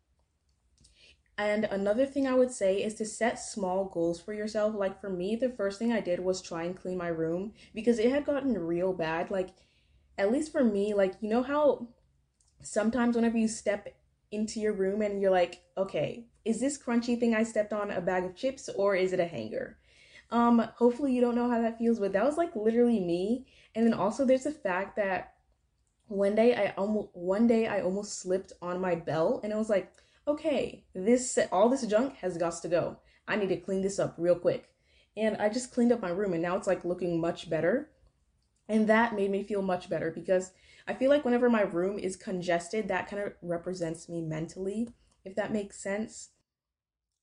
And 1.38 1.66
another 1.66 2.06
thing 2.06 2.28
I 2.28 2.36
would 2.36 2.52
say 2.52 2.84
is 2.84 2.94
to 2.96 3.06
set 3.06 3.40
small 3.40 3.86
goals 3.86 4.22
for 4.22 4.34
yourself. 4.34 4.76
Like 4.76 5.02
for 5.02 5.10
me, 5.10 5.36
the 5.36 5.50
first 5.50 5.80
thing 5.80 5.92
I 5.92 6.00
did 6.00 6.20
was 6.20 6.42
try 6.42 6.64
and 6.64 6.78
clean 6.78 6.98
my 6.98 7.08
room 7.08 7.54
because 7.74 7.98
it 7.98 8.12
had 8.12 8.26
gotten 8.26 8.54
real 8.58 8.94
bad. 8.94 9.32
Like, 9.32 9.50
at 10.18 10.32
least 10.32 10.52
for 10.52 10.64
me, 10.64 10.94
like, 10.94 11.16
you 11.22 11.30
know 11.30 11.44
how 11.44 11.88
sometimes 12.62 13.16
whenever 13.16 13.38
you 13.38 13.48
step 13.48 13.88
into 14.32 14.60
your 14.60 14.74
room 14.74 15.02
and 15.02 15.22
you're 15.22 15.32
like, 15.32 15.64
okay, 15.78 16.26
is 16.46 16.60
this 16.60 16.78
crunchy 16.78 17.20
thing 17.20 17.36
I 17.36 17.44
stepped 17.44 17.74
on 17.74 17.92
a 17.92 18.02
bag 18.02 18.26
of 18.26 18.36
chips 18.36 18.70
or 18.70 18.96
is 18.96 19.14
it 19.14 19.20
a 19.20 19.26
hanger? 19.26 19.78
Um, 20.32 20.68
hopefully 20.78 21.14
you 21.14 21.22
don't 21.22 21.36
know 21.36 21.50
how 21.50 21.62
that 21.62 21.78
feels, 21.78 22.00
but 22.00 22.14
that 22.14 22.26
was 22.26 22.38
like 22.38 22.56
literally 22.56 23.00
me. 23.00 23.46
And 23.76 23.86
then 23.86 23.94
also 23.94 24.26
there's 24.26 24.46
the 24.46 24.52
fact 24.52 24.96
that 24.96 25.36
one 26.08 26.36
day 26.36 26.56
I 26.56 26.74
almost 26.78 27.10
one 27.14 27.48
day 27.48 27.68
I 27.68 27.82
almost 27.82 28.20
slipped 28.20 28.54
on 28.62 28.82
my 28.82 28.96
belt 28.96 29.42
and 29.44 29.54
it 29.54 29.56
was 29.56 29.70
like, 29.70 29.92
okay, 30.28 30.86
this 30.94 31.38
all 31.52 31.70
this 31.70 31.86
junk 31.86 32.16
has 32.18 32.38
got 32.38 32.62
to 32.62 32.68
go. 32.68 32.98
I 33.28 33.36
need 33.36 33.50
to 33.50 33.58
clean 33.58 33.82
this 33.82 34.00
up 34.00 34.16
real 34.18 34.36
quick. 34.36 34.70
And 35.16 35.38
I 35.38 35.50
just 35.50 35.74
cleaned 35.74 35.92
up 35.92 36.02
my 36.02 36.10
room 36.10 36.34
and 36.34 36.42
now 36.42 36.58
it's 36.58 36.68
like 36.68 36.84
looking 36.84 37.22
much 37.22 37.50
better. 37.50 37.92
And 38.68 38.88
that 38.88 39.16
made 39.16 39.32
me 39.32 39.44
feel 39.44 39.62
much 39.62 39.90
better 39.90 40.12
because 40.12 40.52
I 40.88 40.94
feel 40.94 41.10
like 41.10 41.26
whenever 41.26 41.50
my 41.50 41.62
room 41.62 42.00
is 42.00 42.16
congested, 42.16 42.88
that 42.88 43.10
kind 43.10 43.22
of 43.22 43.34
represents 43.42 44.08
me 44.08 44.22
mentally, 44.22 44.90
if 45.26 45.36
that 45.36 45.52
makes 45.52 45.82
sense. 45.82 46.30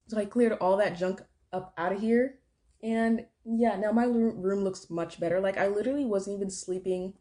So 0.09 0.19
I 0.19 0.25
cleared 0.25 0.53
all 0.53 0.77
that 0.77 0.99
junk 0.99 1.23
up 1.53 1.73
out 1.77 1.93
of 1.93 2.01
here 2.01 2.39
and 2.83 3.27
yeah, 3.45 3.77
now 3.77 3.93
my 3.93 4.05
room 4.05 4.65
looks 4.65 4.89
much 4.91 5.21
better. 5.21 5.41
Like 5.41 5.59
I 5.59 5.69
literally 5.69 6.05
wasn't 6.05 6.37
even 6.37 6.51
sleeping 6.51 7.15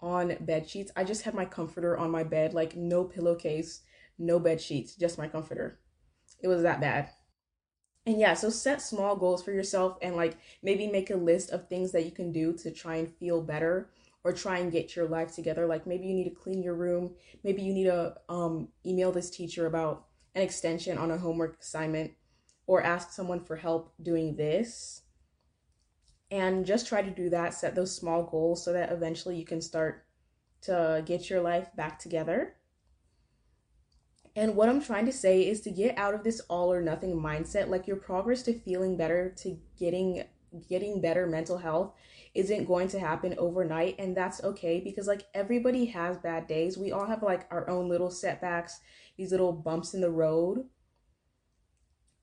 on 0.00 0.36
bed 0.40 0.68
sheets. 0.68 0.92
I 0.96 1.04
just 1.04 1.22
had 1.22 1.34
my 1.34 1.44
comforter 1.44 1.96
on 1.96 2.10
my 2.10 2.24
bed, 2.24 2.54
like 2.54 2.76
no 2.76 3.04
pillowcase, 3.04 3.80
no 4.18 4.38
bed 4.38 4.60
sheets, 4.60 4.94
just 4.94 5.18
my 5.18 5.28
comforter. 5.28 5.80
It 6.40 6.48
was 6.48 6.62
that 6.62 6.80
bad. 6.80 7.10
And 8.08 8.18
yeah, 8.18 8.32
so 8.32 8.48
set 8.48 8.80
small 8.80 9.16
goals 9.16 9.42
for 9.42 9.52
yourself 9.52 9.98
and 10.00 10.16
like 10.16 10.38
maybe 10.62 10.86
make 10.86 11.10
a 11.10 11.16
list 11.16 11.50
of 11.50 11.68
things 11.68 11.92
that 11.92 12.06
you 12.06 12.10
can 12.10 12.32
do 12.32 12.54
to 12.54 12.70
try 12.70 12.96
and 12.96 13.14
feel 13.16 13.42
better 13.42 13.90
or 14.24 14.32
try 14.32 14.60
and 14.60 14.72
get 14.72 14.96
your 14.96 15.06
life 15.06 15.34
together. 15.34 15.66
Like 15.66 15.86
maybe 15.86 16.06
you 16.06 16.14
need 16.14 16.30
to 16.30 16.34
clean 16.34 16.62
your 16.62 16.74
room, 16.74 17.14
maybe 17.44 17.60
you 17.60 17.74
need 17.74 17.84
to 17.84 18.14
um 18.30 18.68
email 18.86 19.12
this 19.12 19.28
teacher 19.28 19.66
about 19.66 20.06
an 20.34 20.40
extension 20.40 20.96
on 20.96 21.10
a 21.10 21.18
homework 21.18 21.60
assignment 21.60 22.12
or 22.66 22.82
ask 22.82 23.12
someone 23.12 23.44
for 23.44 23.56
help 23.56 23.92
doing 24.02 24.36
this. 24.36 25.02
And 26.30 26.64
just 26.64 26.88
try 26.88 27.02
to 27.02 27.10
do 27.10 27.28
that, 27.28 27.52
set 27.52 27.74
those 27.74 27.94
small 27.94 28.22
goals 28.22 28.64
so 28.64 28.72
that 28.72 28.90
eventually 28.90 29.36
you 29.36 29.44
can 29.44 29.60
start 29.60 30.06
to 30.62 31.02
get 31.04 31.28
your 31.28 31.42
life 31.42 31.68
back 31.76 31.98
together. 31.98 32.54
And 34.38 34.54
what 34.54 34.68
I'm 34.68 34.80
trying 34.80 35.06
to 35.06 35.12
say 35.12 35.48
is 35.48 35.62
to 35.62 35.70
get 35.70 35.98
out 35.98 36.14
of 36.14 36.22
this 36.22 36.40
all 36.48 36.72
or 36.72 36.80
nothing 36.80 37.20
mindset, 37.20 37.68
like 37.68 37.88
your 37.88 37.96
progress 37.96 38.44
to 38.44 38.56
feeling 38.56 38.96
better, 38.96 39.34
to 39.38 39.58
getting 39.76 40.22
getting 40.68 41.00
better 41.00 41.26
mental 41.26 41.58
health 41.58 41.92
isn't 42.34 42.64
going 42.64 42.88
to 42.88 43.00
happen 43.00 43.34
overnight 43.36 43.94
and 43.98 44.16
that's 44.16 44.42
okay 44.42 44.80
because 44.80 45.06
like 45.06 45.26
everybody 45.34 45.86
has 45.86 46.16
bad 46.18 46.46
days. 46.46 46.78
We 46.78 46.92
all 46.92 47.04
have 47.04 47.22
like 47.22 47.48
our 47.50 47.68
own 47.68 47.88
little 47.88 48.10
setbacks, 48.10 48.78
these 49.16 49.32
little 49.32 49.52
bumps 49.52 49.92
in 49.92 50.00
the 50.00 50.10
road 50.10 50.64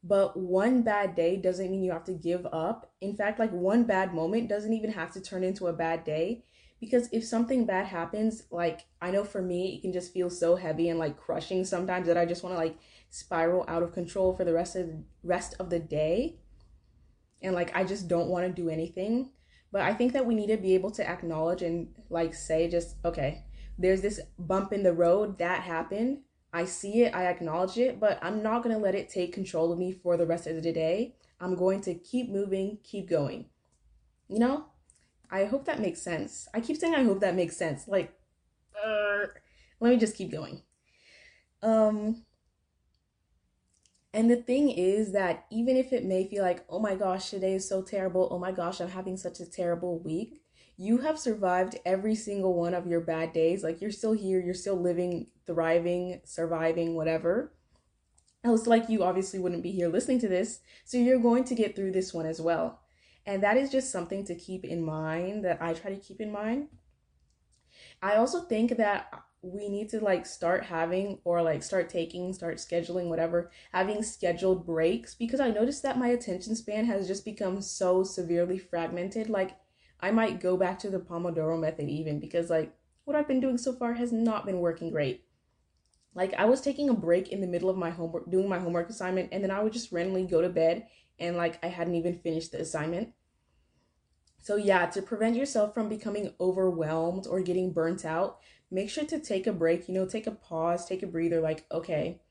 but 0.08 0.38
one 0.38 0.84
bad 0.84 1.16
day 1.16 1.36
doesn't 1.36 1.72
mean 1.72 1.84
you 1.84 1.92
have 1.92 2.04
to 2.04 2.14
give 2.14 2.46
up. 2.54 2.92
In 3.02 3.16
fact, 3.16 3.40
like 3.40 3.52
one 3.52 3.86
bad 3.86 4.14
moment 4.14 4.48
doesn't 4.48 4.72
even 4.72 4.92
have 4.92 5.12
to 5.14 5.22
turn 5.22 5.44
into 5.44 5.66
a 5.66 5.74
bad 5.74 6.04
day. 6.04 6.44
Because 6.80 7.10
if 7.12 7.24
something 7.24 7.66
bad 7.66 7.88
happens, 7.88 8.44
like 8.52 8.82
I 9.02 9.12
know 9.12 9.24
for 9.24 9.42
me, 9.42 9.76
it 9.76 9.82
can 9.82 9.94
just 9.94 10.14
feel 10.14 10.30
so 10.30 10.56
heavy 10.56 10.90
and 10.90 11.00
like 11.00 11.18
crushing 11.18 11.64
sometimes 11.64 12.08
that 12.08 12.18
I 12.18 12.26
just 12.26 12.44
want 12.44 12.54
to 12.54 12.60
like 12.60 12.78
spiral 13.10 13.66
out 13.68 13.84
of 13.84 13.94
control 13.94 14.36
for 14.36 14.44
the 14.44 14.54
rest 14.54 14.76
of 14.76 14.88
the 14.88 15.04
rest 15.24 15.56
of 15.60 15.70
the 15.70 15.80
day. 15.80 16.38
And 17.42 17.56
like 17.56 17.76
I 17.76 17.84
just 17.84 18.08
don't 18.08 18.30
want 18.30 18.46
to 18.46 18.62
do 18.62 18.70
anything. 18.70 19.32
But 19.72 19.82
I 19.82 19.94
think 19.94 20.14
that 20.14 20.26
we 20.26 20.36
need 20.36 20.48
to 20.48 20.58
be 20.58 20.76
able 20.76 20.92
to 20.92 21.10
acknowledge 21.10 21.62
and 21.62 21.90
like 22.10 22.34
say 22.34 22.70
just 22.70 22.96
okay, 23.04 23.46
there's 23.78 24.02
this 24.02 24.20
bump 24.38 24.74
in 24.74 24.84
the 24.84 24.94
road 24.94 25.38
that 25.40 25.62
happened 25.62 26.20
I 26.56 26.64
see 26.64 27.02
it, 27.02 27.14
I 27.14 27.26
acknowledge 27.26 27.78
it, 27.78 28.00
but 28.00 28.18
I'm 28.22 28.42
not 28.42 28.64
going 28.64 28.74
to 28.74 28.82
let 28.82 28.96
it 28.96 29.10
take 29.10 29.34
control 29.34 29.74
of 29.74 29.78
me 29.78 29.92
for 29.92 30.16
the 30.16 30.26
rest 30.26 30.48
of 30.48 30.64
the 30.64 30.72
day. 30.72 31.14
I'm 31.42 31.54
going 31.54 31.82
to 31.82 31.94
keep 31.94 32.30
moving, 32.30 32.78
keep 32.82 33.10
going. 33.10 33.48
You 34.30 34.40
know? 34.40 34.66
I 35.32 35.46
hope 35.46 35.66
that 35.66 35.80
makes 35.80 36.02
sense. 36.02 36.48
I 36.54 36.62
keep 36.62 36.78
saying 36.78 36.96
I 36.96 37.04
hope 37.04 37.20
that 37.22 37.36
makes 37.36 37.58
sense. 37.58 37.88
Like, 37.88 38.14
uh, 38.84 39.26
let 39.80 39.90
me 39.90 39.98
just 39.98 40.16
keep 40.16 40.32
going. 40.32 40.62
Um, 41.62 42.24
and 44.14 44.30
the 44.30 44.38
thing 44.38 44.70
is 44.70 45.12
that 45.12 45.46
even 45.52 45.76
if 45.76 45.92
it 45.92 46.06
may 46.06 46.28
feel 46.28 46.44
like, 46.44 46.64
oh 46.70 46.80
my 46.80 46.96
gosh, 46.96 47.30
today 47.30 47.54
is 47.56 47.68
so 47.68 47.82
terrible, 47.82 48.30
oh 48.32 48.40
my 48.40 48.52
gosh, 48.52 48.80
I'm 48.80 48.90
having 48.90 49.18
such 49.18 49.40
a 49.40 49.46
terrible 49.46 50.00
week, 50.00 50.42
you 50.78 51.00
have 51.00 51.20
survived 51.20 51.78
every 51.86 52.16
single 52.16 52.54
one 52.54 52.74
of 52.74 52.88
your 52.88 53.02
bad 53.02 53.34
days. 53.34 53.64
Like 53.64 53.82
you're 53.82 53.92
still 53.92 54.14
here, 54.14 54.40
you're 54.40 54.54
still 54.54 54.80
living, 54.80 55.28
thriving, 55.46 56.22
surviving, 56.24 56.96
whatever. 56.96 57.54
Else, 58.44 58.68
like 58.68 58.90
you 58.90 59.04
obviously 59.04 59.40
wouldn't 59.40 59.64
be 59.64 59.72
here 59.72 59.90
listening 59.90 60.20
to 60.20 60.28
this. 60.28 60.60
So 60.84 60.98
you're 60.98 61.20
going 61.20 61.44
to 61.46 61.56
get 61.56 61.76
through 61.76 61.92
this 61.92 62.14
one 62.14 62.26
as 62.26 62.40
well. 62.40 62.85
And 63.26 63.42
that 63.44 63.58
is 63.58 63.72
just 63.72 63.92
something 63.92 64.24
to 64.26 64.36
keep 64.36 64.64
in 64.64 64.84
mind 64.84 65.46
that 65.46 65.62
I 65.62 65.74
try 65.74 65.92
to 65.94 66.00
keep 66.00 66.22
in 66.22 66.32
mind. 66.32 66.68
I 68.02 68.16
also 68.16 68.42
think 68.42 68.78
that 68.78 69.12
we 69.42 69.70
need 69.70 69.90
to 69.90 70.00
like 70.00 70.26
start 70.26 70.64
having 70.64 71.20
or 71.24 71.42
like 71.42 71.62
start 71.62 71.90
taking, 71.90 72.34
start 72.34 72.58
scheduling, 72.58 73.10
whatever, 73.10 73.52
having 73.72 74.02
scheduled 74.02 74.66
breaks 74.66 75.14
because 75.14 75.40
I 75.40 75.52
noticed 75.52 75.84
that 75.84 75.98
my 75.98 76.10
attention 76.10 76.56
span 76.56 76.86
has 76.86 77.08
just 77.08 77.26
become 77.26 77.62
so 77.62 78.04
severely 78.04 78.58
fragmented. 78.58 79.30
Like 79.30 79.58
I 80.00 80.12
might 80.12 80.42
go 80.42 80.58
back 80.58 80.80
to 80.80 80.90
the 80.90 81.00
Pomodoro 81.00 81.60
method 81.60 81.90
even 81.90 82.20
because 82.20 82.50
like 82.50 82.74
what 83.06 83.16
I've 83.16 83.28
been 83.28 83.40
doing 83.40 83.58
so 83.58 83.74
far 83.74 83.94
has 83.94 84.12
not 84.12 84.46
been 84.46 84.60
working 84.60 84.90
great. 84.90 85.26
Like 86.16 86.34
I 86.36 86.46
was 86.46 86.62
taking 86.62 86.90
a 86.90 86.94
break 86.94 87.30
in 87.30 87.42
the 87.42 87.48
middle 87.48 87.70
of 87.70 87.78
my 87.78 87.90
homework 87.92 88.32
doing 88.32 88.50
my 88.50 88.60
homework 88.60 88.90
assignment 88.90 89.30
and 89.32 89.44
then 89.44 89.52
I 89.52 89.62
would 89.62 89.74
just 89.74 89.92
randomly 89.92 90.26
go 90.26 90.42
to 90.42 90.50
bed 90.50 90.88
and 91.20 91.38
like 91.38 91.64
I 91.64 91.68
hadn't 91.68 91.96
even 91.96 92.20
finished 92.20 92.52
the 92.52 92.62
assignment. 92.62 93.14
So 94.40 94.56
yeah, 94.58 94.86
to 94.88 95.02
prevent 95.02 95.36
yourself 95.36 95.74
from 95.74 95.90
becoming 95.90 96.34
overwhelmed 96.40 97.26
or 97.26 97.42
getting 97.42 97.74
burnt 97.74 98.06
out, 98.06 98.40
make 98.70 98.90
sure 98.90 99.06
to 99.06 99.20
take 99.20 99.48
a 99.48 99.54
break, 99.54 99.88
you 99.88 99.94
know, 99.96 100.06
take 100.06 100.28
a 100.28 100.32
pause, 100.32 100.86
take 100.86 101.02
a 101.02 101.08
breather 101.08 101.42
like, 101.42 101.66
okay, 101.72 102.22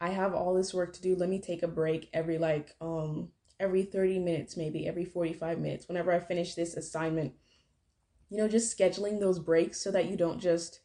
I 0.00 0.10
have 0.10 0.34
all 0.34 0.54
this 0.54 0.72
work 0.72 0.92
to 0.94 1.02
do. 1.02 1.14
Let 1.16 1.28
me 1.28 1.40
take 1.40 1.62
a 1.62 1.68
break 1.68 2.08
every 2.12 2.38
like 2.38 2.74
um 2.80 3.30
every 3.58 3.82
30 3.82 4.18
minutes, 4.18 4.56
maybe 4.56 4.86
every 4.86 5.04
45 5.04 5.58
minutes, 5.58 5.88
whenever 5.88 6.12
I 6.12 6.20
finish 6.20 6.54
this 6.54 6.74
assignment. 6.74 7.34
You 8.30 8.38
know, 8.38 8.48
just 8.48 8.76
scheduling 8.76 9.20
those 9.20 9.38
breaks 9.38 9.80
so 9.82 9.90
that 9.90 10.06
you 10.06 10.16
don't 10.16 10.40
just 10.40 10.80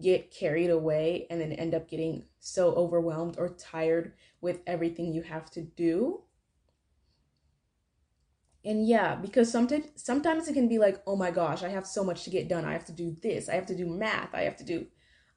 get 0.00 0.30
carried 0.30 0.70
away 0.70 1.26
and 1.30 1.40
then 1.40 1.52
end 1.52 1.74
up 1.74 1.88
getting 1.88 2.24
so 2.38 2.72
overwhelmed 2.74 3.36
or 3.38 3.48
tired 3.48 4.12
with 4.40 4.60
everything 4.66 5.12
you 5.12 5.22
have 5.22 5.50
to 5.52 5.62
do. 5.62 6.22
And 8.64 8.86
yeah, 8.86 9.14
because 9.14 9.50
sometimes 9.50 9.86
sometimes 9.96 10.48
it 10.48 10.54
can 10.54 10.68
be 10.68 10.78
like, 10.78 11.02
"Oh 11.06 11.16
my 11.16 11.30
gosh, 11.30 11.62
I 11.62 11.68
have 11.70 11.86
so 11.86 12.04
much 12.04 12.24
to 12.24 12.30
get 12.30 12.48
done. 12.48 12.64
I 12.64 12.72
have 12.72 12.84
to 12.86 12.92
do 12.92 13.16
this. 13.22 13.48
I 13.48 13.54
have 13.54 13.66
to 13.66 13.76
do 13.76 13.86
math. 13.86 14.34
I 14.34 14.42
have 14.42 14.56
to 14.58 14.64
do 14.64 14.86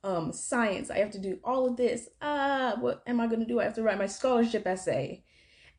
um 0.04 0.34
science. 0.34 0.90
I 0.92 0.98
have 1.00 1.12
to 1.12 1.20
do 1.20 1.40
all 1.44 1.66
of 1.68 1.78
this. 1.78 2.10
Ah, 2.22 2.76
what 2.80 3.04
am 3.08 3.20
I 3.22 3.28
going 3.28 3.40
to 3.40 3.46
do? 3.46 3.60
I 3.60 3.64
have 3.64 3.76
to 3.76 3.84
write 3.84 3.98
my 3.98 4.08
scholarship 4.08 4.68
essay 4.68 5.24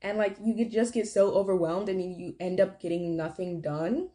and 0.04 0.18
like 0.18 0.36
you 0.44 0.54
could 0.54 0.70
just 0.70 0.94
get 0.94 1.08
so 1.08 1.32
overwhelmed 1.32 1.88
and 1.88 2.20
you 2.20 2.36
end 2.38 2.60
up 2.60 2.80
getting 2.80 3.16
nothing 3.16 3.60
done 3.60 4.10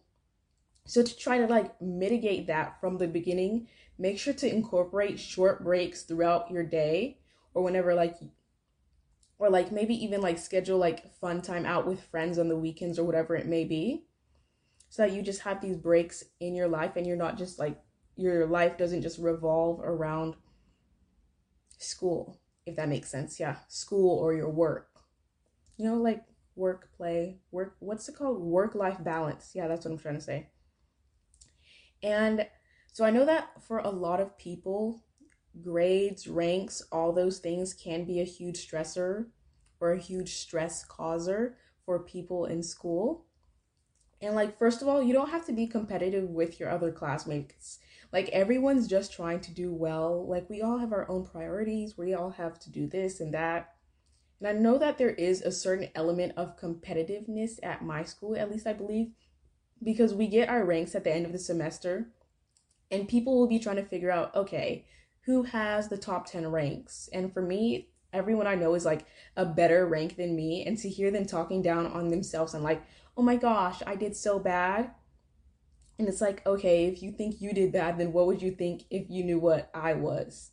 so 0.86 1.04
to 1.04 1.18
try 1.18 1.40
to 1.40 1.48
like 1.48 1.82
mitigate 1.82 2.48
that 2.48 2.80
from 2.80 2.98
the 2.98 3.08
beginning 3.08 3.68
make 3.98 4.20
sure 4.20 4.34
to 4.34 4.48
incorporate 4.48 5.20
short 5.20 5.64
breaks 5.64 6.04
throughout 6.04 6.50
your 6.52 6.64
day 6.64 7.18
or 7.54 7.64
whenever 7.64 7.94
like 7.96 8.16
or 9.40 9.50
like 9.50 9.72
maybe 9.72 9.96
even 9.96 10.22
like 10.22 10.38
schedule 10.38 10.78
like 10.78 11.12
fun 11.16 11.42
time 11.42 11.66
out 11.66 11.88
with 11.88 12.04
friends 12.04 12.38
on 12.38 12.50
the 12.50 12.58
weekends 12.58 13.00
or 13.00 13.06
whatever 13.06 13.36
it 13.36 13.48
may 13.48 13.64
be 13.64 14.04
so 14.90 15.04
that 15.04 15.14
you 15.14 15.22
just 15.22 15.42
have 15.42 15.62
these 15.62 15.78
breaks 15.78 16.24
in 16.40 16.56
your 16.56 16.68
life 16.68 16.96
and 16.96 17.08
you're 17.08 17.16
not 17.16 17.38
just 17.38 17.58
like 17.58 17.80
your 18.16 18.46
life 18.46 18.78
doesn't 18.78 19.02
just 19.02 19.18
revolve 19.18 19.80
around 19.80 20.36
school, 21.78 22.40
if 22.66 22.76
that 22.76 22.90
makes 22.90 23.10
sense. 23.10 23.40
Yeah, 23.40 23.58
school 23.68 24.20
or 24.20 24.34
your 24.34 24.50
work. 24.50 24.90
You 25.78 25.86
know, 25.86 25.96
like 25.96 26.24
work, 26.56 26.90
play, 26.98 27.40
work, 27.52 27.78
what's 27.80 28.10
it 28.10 28.16
called? 28.16 28.42
Work 28.42 28.76
life 28.76 29.02
balance. 29.02 29.52
Yeah, 29.56 29.68
that's 29.68 29.86
what 29.86 29.94
I'm 29.94 29.98
trying 30.00 30.16
to 30.16 30.22
say. 30.22 30.50
And 32.04 32.48
so 32.92 33.06
I 33.06 33.12
know 33.12 33.26
that 33.26 33.64
for 33.64 33.78
a 33.78 33.90
lot 33.90 34.20
of 34.20 34.38
people, 34.38 35.04
grades, 35.62 36.28
ranks, 36.28 36.82
all 36.92 37.12
those 37.12 37.40
things 37.40 37.74
can 37.74 38.06
be 38.06 38.20
a 38.20 38.26
huge 38.26 38.68
stressor 38.68 39.28
or 39.80 39.92
a 39.92 40.00
huge 40.00 40.36
stress 40.36 40.84
causer 40.84 41.58
for 41.86 42.00
people 42.00 42.46
in 42.46 42.62
school. 42.62 43.26
And 44.22 44.36
like 44.36 44.58
first 44.58 44.82
of 44.82 44.88
all, 44.88 45.02
you 45.02 45.14
don't 45.14 45.30
have 45.30 45.46
to 45.46 45.54
be 45.54 45.68
competitive 45.68 46.30
with 46.30 46.60
your 46.60 46.70
other 46.70 46.92
classmates. 46.92 47.80
Like 48.12 48.30
everyone's 48.30 48.88
just 48.88 49.14
trying 49.14 49.40
to 49.42 49.54
do 49.54 49.74
well. 49.74 50.28
Like 50.28 50.50
we 50.50 50.62
all 50.62 50.80
have 50.80 50.92
our 50.92 51.10
own 51.10 51.26
priorities. 51.26 51.98
We 51.98 52.14
all 52.14 52.32
have 52.32 52.60
to 52.60 52.72
do 52.72 52.88
this 52.88 53.20
and 53.20 53.34
that. 53.34 53.76
And 54.40 54.48
I 54.48 54.54
know 54.54 54.78
that 54.78 54.98
there 54.98 55.12
is 55.12 55.42
a 55.42 55.52
certain 55.52 55.90
element 55.96 56.34
of 56.38 56.60
competitiveness 56.60 57.60
at 57.62 57.84
my 57.84 58.04
school, 58.04 58.36
at 58.36 58.50
least 58.50 58.68
I 58.68 58.74
believe, 58.74 59.12
because 59.84 60.14
we 60.14 60.28
get 60.28 60.50
our 60.50 60.66
ranks 60.66 60.96
at 60.96 61.04
the 61.04 61.14
end 61.14 61.26
of 61.26 61.32
the 61.32 61.40
semester 61.40 62.10
and 62.92 63.08
people 63.08 63.38
will 63.38 63.48
be 63.48 63.60
trying 63.60 63.76
to 63.76 63.84
figure 63.84 64.12
out, 64.12 64.36
okay, 64.36 64.86
who 65.26 65.44
has 65.44 65.88
the 65.88 65.98
top 65.98 66.26
10 66.26 66.52
ranks? 66.52 67.10
And 67.14 67.34
for 67.34 67.42
me, 67.42 67.90
everyone 68.14 68.48
I 68.48 68.56
know 68.56 68.74
is 68.74 68.86
like 68.86 69.06
a 69.36 69.46
better 69.46 69.86
rank 69.86 70.16
than 70.16 70.36
me. 70.36 70.66
And 70.66 70.78
to 70.80 70.90
hear 70.90 71.12
them 71.12 71.26
talking 71.26 71.62
down 71.62 71.88
on 71.88 72.10
themselves 72.10 72.54
and 72.54 72.64
like, 72.64 72.84
oh 73.18 73.22
my 73.22 73.36
gosh, 73.36 73.82
I 73.86 73.96
did 73.96 74.16
so 74.16 74.40
bad. 74.40 74.92
And 75.98 76.08
it's 76.08 76.22
like, 76.22 76.46
okay, 76.48 76.86
if 76.86 77.04
you 77.04 77.12
think 77.12 77.42
you 77.42 77.54
did 77.54 77.74
bad, 77.74 77.98
then 77.98 78.14
what 78.14 78.26
would 78.28 78.42
you 78.42 78.52
think 78.52 78.84
if 78.90 79.10
you 79.10 79.24
knew 79.24 79.40
what 79.40 79.70
I 79.74 79.94
was? 79.94 80.52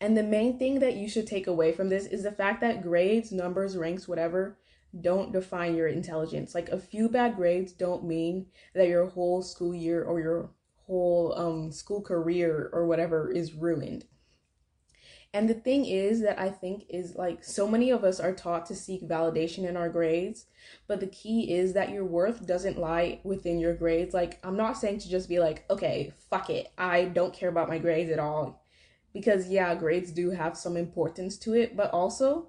And 0.00 0.16
the 0.16 0.22
main 0.22 0.58
thing 0.58 0.80
that 0.80 0.96
you 0.96 1.08
should 1.08 1.26
take 1.26 1.46
away 1.46 1.72
from 1.72 1.88
this 1.88 2.06
is 2.06 2.22
the 2.22 2.32
fact 2.32 2.60
that 2.60 2.82
grades, 2.82 3.32
numbers, 3.32 3.76
ranks, 3.76 4.08
whatever, 4.08 4.58
don't 4.98 5.32
define 5.32 5.76
your 5.76 5.88
intelligence. 5.88 6.54
Like 6.54 6.68
a 6.70 6.78
few 6.78 7.08
bad 7.08 7.36
grades 7.36 7.72
don't 7.72 8.04
mean 8.04 8.46
that 8.74 8.88
your 8.88 9.06
whole 9.06 9.42
school 9.42 9.74
year 9.74 10.02
or 10.02 10.20
your 10.20 10.50
whole 10.90 11.32
um, 11.38 11.70
school 11.70 12.02
career 12.02 12.68
or 12.72 12.84
whatever 12.84 13.30
is 13.30 13.54
ruined. 13.54 14.04
And 15.32 15.48
the 15.48 15.54
thing 15.54 15.86
is 15.86 16.22
that 16.22 16.40
I 16.40 16.48
think 16.48 16.86
is 16.88 17.14
like 17.14 17.44
so 17.44 17.68
many 17.68 17.90
of 17.90 18.02
us 18.02 18.18
are 18.18 18.34
taught 18.34 18.66
to 18.66 18.74
seek 18.74 19.08
validation 19.08 19.68
in 19.68 19.76
our 19.76 19.88
grades, 19.88 20.46
but 20.88 20.98
the 20.98 21.06
key 21.06 21.54
is 21.54 21.74
that 21.74 21.90
your 21.90 22.04
worth 22.04 22.44
doesn't 22.44 22.76
lie 22.76 23.20
within 23.22 23.60
your 23.60 23.74
grades. 23.74 24.12
Like, 24.12 24.40
I'm 24.42 24.56
not 24.56 24.76
saying 24.76 24.98
to 25.00 25.08
just 25.08 25.28
be 25.28 25.38
like, 25.38 25.64
okay, 25.70 26.12
fuck 26.28 26.50
it, 26.50 26.72
I 26.76 27.04
don't 27.04 27.32
care 27.32 27.48
about 27.48 27.68
my 27.68 27.78
grades 27.78 28.10
at 28.10 28.18
all. 28.18 28.66
Because, 29.12 29.48
yeah, 29.48 29.76
grades 29.76 30.10
do 30.10 30.30
have 30.30 30.56
some 30.56 30.76
importance 30.76 31.38
to 31.38 31.54
it, 31.54 31.76
but 31.76 31.92
also 31.92 32.48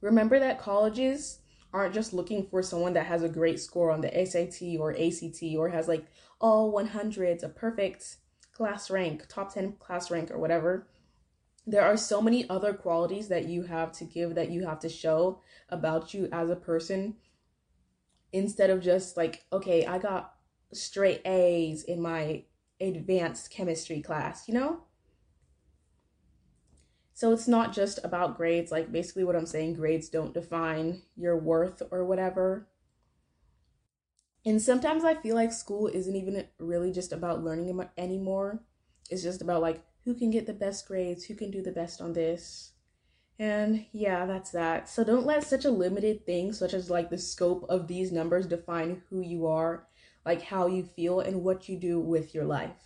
remember 0.00 0.38
that 0.38 0.60
colleges 0.60 1.40
aren't 1.76 1.94
just 1.94 2.12
looking 2.12 2.46
for 2.46 2.62
someone 2.62 2.94
that 2.94 3.06
has 3.06 3.22
a 3.22 3.28
great 3.28 3.60
score 3.60 3.90
on 3.90 4.00
the 4.00 4.26
SAT 4.26 4.78
or 4.78 4.92
ACT 4.92 5.42
or 5.56 5.68
has 5.68 5.88
like 5.88 6.06
all 6.40 6.72
100s, 6.72 7.42
a 7.42 7.48
perfect 7.48 8.16
class 8.52 8.90
rank, 8.90 9.26
top 9.28 9.52
10 9.52 9.74
class 9.74 10.10
rank, 10.10 10.30
or 10.30 10.38
whatever. 10.38 10.88
There 11.66 11.82
are 11.82 11.96
so 11.96 12.22
many 12.22 12.48
other 12.48 12.72
qualities 12.72 13.28
that 13.28 13.46
you 13.46 13.64
have 13.64 13.92
to 13.92 14.04
give 14.04 14.34
that 14.36 14.50
you 14.50 14.66
have 14.66 14.80
to 14.80 14.88
show 14.88 15.40
about 15.68 16.14
you 16.14 16.28
as 16.32 16.48
a 16.48 16.56
person 16.56 17.16
instead 18.32 18.70
of 18.70 18.82
just 18.82 19.16
like 19.16 19.44
okay 19.52 19.86
i 19.86 19.98
got 19.98 20.34
straight 20.72 21.22
a's 21.26 21.84
in 21.84 22.00
my 22.00 22.42
advanced 22.80 23.50
chemistry 23.50 24.02
class 24.02 24.48
you 24.48 24.54
know 24.54 24.82
so 27.16 27.32
it's 27.32 27.48
not 27.48 27.72
just 27.72 27.98
about 28.04 28.36
grades 28.36 28.70
like 28.70 28.92
basically 28.92 29.24
what 29.24 29.34
i'm 29.34 29.46
saying 29.46 29.74
grades 29.74 30.08
don't 30.08 30.34
define 30.34 31.02
your 31.16 31.36
worth 31.36 31.82
or 31.90 32.04
whatever 32.04 32.68
and 34.44 34.62
sometimes 34.62 35.02
i 35.02 35.14
feel 35.14 35.34
like 35.34 35.52
school 35.52 35.88
isn't 35.88 36.14
even 36.14 36.46
really 36.60 36.92
just 36.92 37.12
about 37.12 37.42
learning 37.42 37.82
anymore 37.98 38.62
it's 39.10 39.22
just 39.22 39.42
about 39.42 39.62
like 39.62 39.82
who 40.06 40.14
can 40.14 40.30
get 40.30 40.46
the 40.46 40.52
best 40.52 40.86
grades, 40.86 41.24
who 41.24 41.34
can 41.34 41.50
do 41.50 41.60
the 41.60 41.72
best 41.72 42.00
on 42.00 42.12
this. 42.12 42.72
And 43.38 43.84
yeah, 43.92 44.24
that's 44.24 44.52
that. 44.52 44.88
So 44.88 45.04
don't 45.04 45.26
let 45.26 45.44
such 45.44 45.64
a 45.64 45.70
limited 45.70 46.24
thing, 46.24 46.52
such 46.52 46.72
as 46.72 46.88
like 46.88 47.10
the 47.10 47.18
scope 47.18 47.66
of 47.68 47.88
these 47.88 48.12
numbers, 48.12 48.46
define 48.46 49.02
who 49.10 49.20
you 49.20 49.46
are, 49.46 49.86
like 50.24 50.42
how 50.42 50.68
you 50.68 50.84
feel, 50.84 51.20
and 51.20 51.42
what 51.42 51.68
you 51.68 51.76
do 51.76 52.00
with 52.00 52.34
your 52.34 52.44
life. 52.44 52.85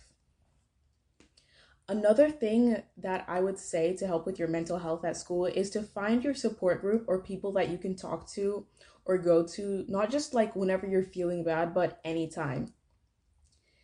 Another 1.91 2.29
thing 2.29 2.81
that 2.95 3.25
I 3.27 3.41
would 3.41 3.59
say 3.59 3.93
to 3.97 4.07
help 4.07 4.25
with 4.25 4.39
your 4.39 4.47
mental 4.47 4.77
health 4.77 5.03
at 5.03 5.17
school 5.17 5.45
is 5.45 5.69
to 5.71 5.83
find 5.83 6.23
your 6.23 6.33
support 6.33 6.79
group 6.79 7.03
or 7.05 7.21
people 7.21 7.51
that 7.51 7.67
you 7.67 7.77
can 7.77 7.97
talk 7.97 8.31
to 8.31 8.65
or 9.03 9.17
go 9.17 9.45
to, 9.45 9.83
not 9.89 10.09
just 10.09 10.33
like 10.33 10.55
whenever 10.55 10.87
you're 10.87 11.03
feeling 11.03 11.43
bad, 11.43 11.73
but 11.73 11.99
anytime. 12.05 12.73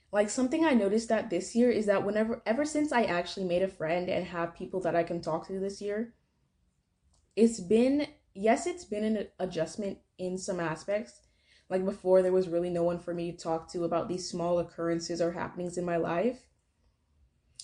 Like 0.09 0.29
something 0.29 0.63
I 0.63 0.73
noticed 0.73 1.09
that 1.09 1.29
this 1.29 1.53
year 1.53 1.69
is 1.69 1.85
that 1.87 2.05
whenever 2.05 2.41
ever 2.45 2.63
since 2.63 2.93
I 2.93 3.03
actually 3.03 3.45
made 3.45 3.61
a 3.61 3.67
friend 3.67 4.07
and 4.07 4.25
have 4.27 4.55
people 4.55 4.79
that 4.83 4.95
I 4.95 5.03
can 5.03 5.19
talk 5.19 5.45
to 5.47 5.59
this 5.59 5.81
year, 5.81 6.13
it's 7.35 7.59
been 7.59 8.07
yes, 8.33 8.67
it's 8.67 8.85
been 8.85 9.03
an 9.03 9.27
adjustment 9.37 9.97
in 10.17 10.37
some 10.37 10.61
aspects. 10.61 11.23
Like 11.69 11.83
before 11.83 12.21
there 12.21 12.31
was 12.31 12.47
really 12.47 12.69
no 12.69 12.83
one 12.83 12.99
for 12.99 13.13
me 13.13 13.33
to 13.33 13.37
talk 13.37 13.69
to 13.73 13.83
about 13.83 14.07
these 14.07 14.29
small 14.29 14.59
occurrences 14.59 15.19
or 15.19 15.33
happenings 15.33 15.77
in 15.77 15.83
my 15.83 15.97
life. 15.97 16.46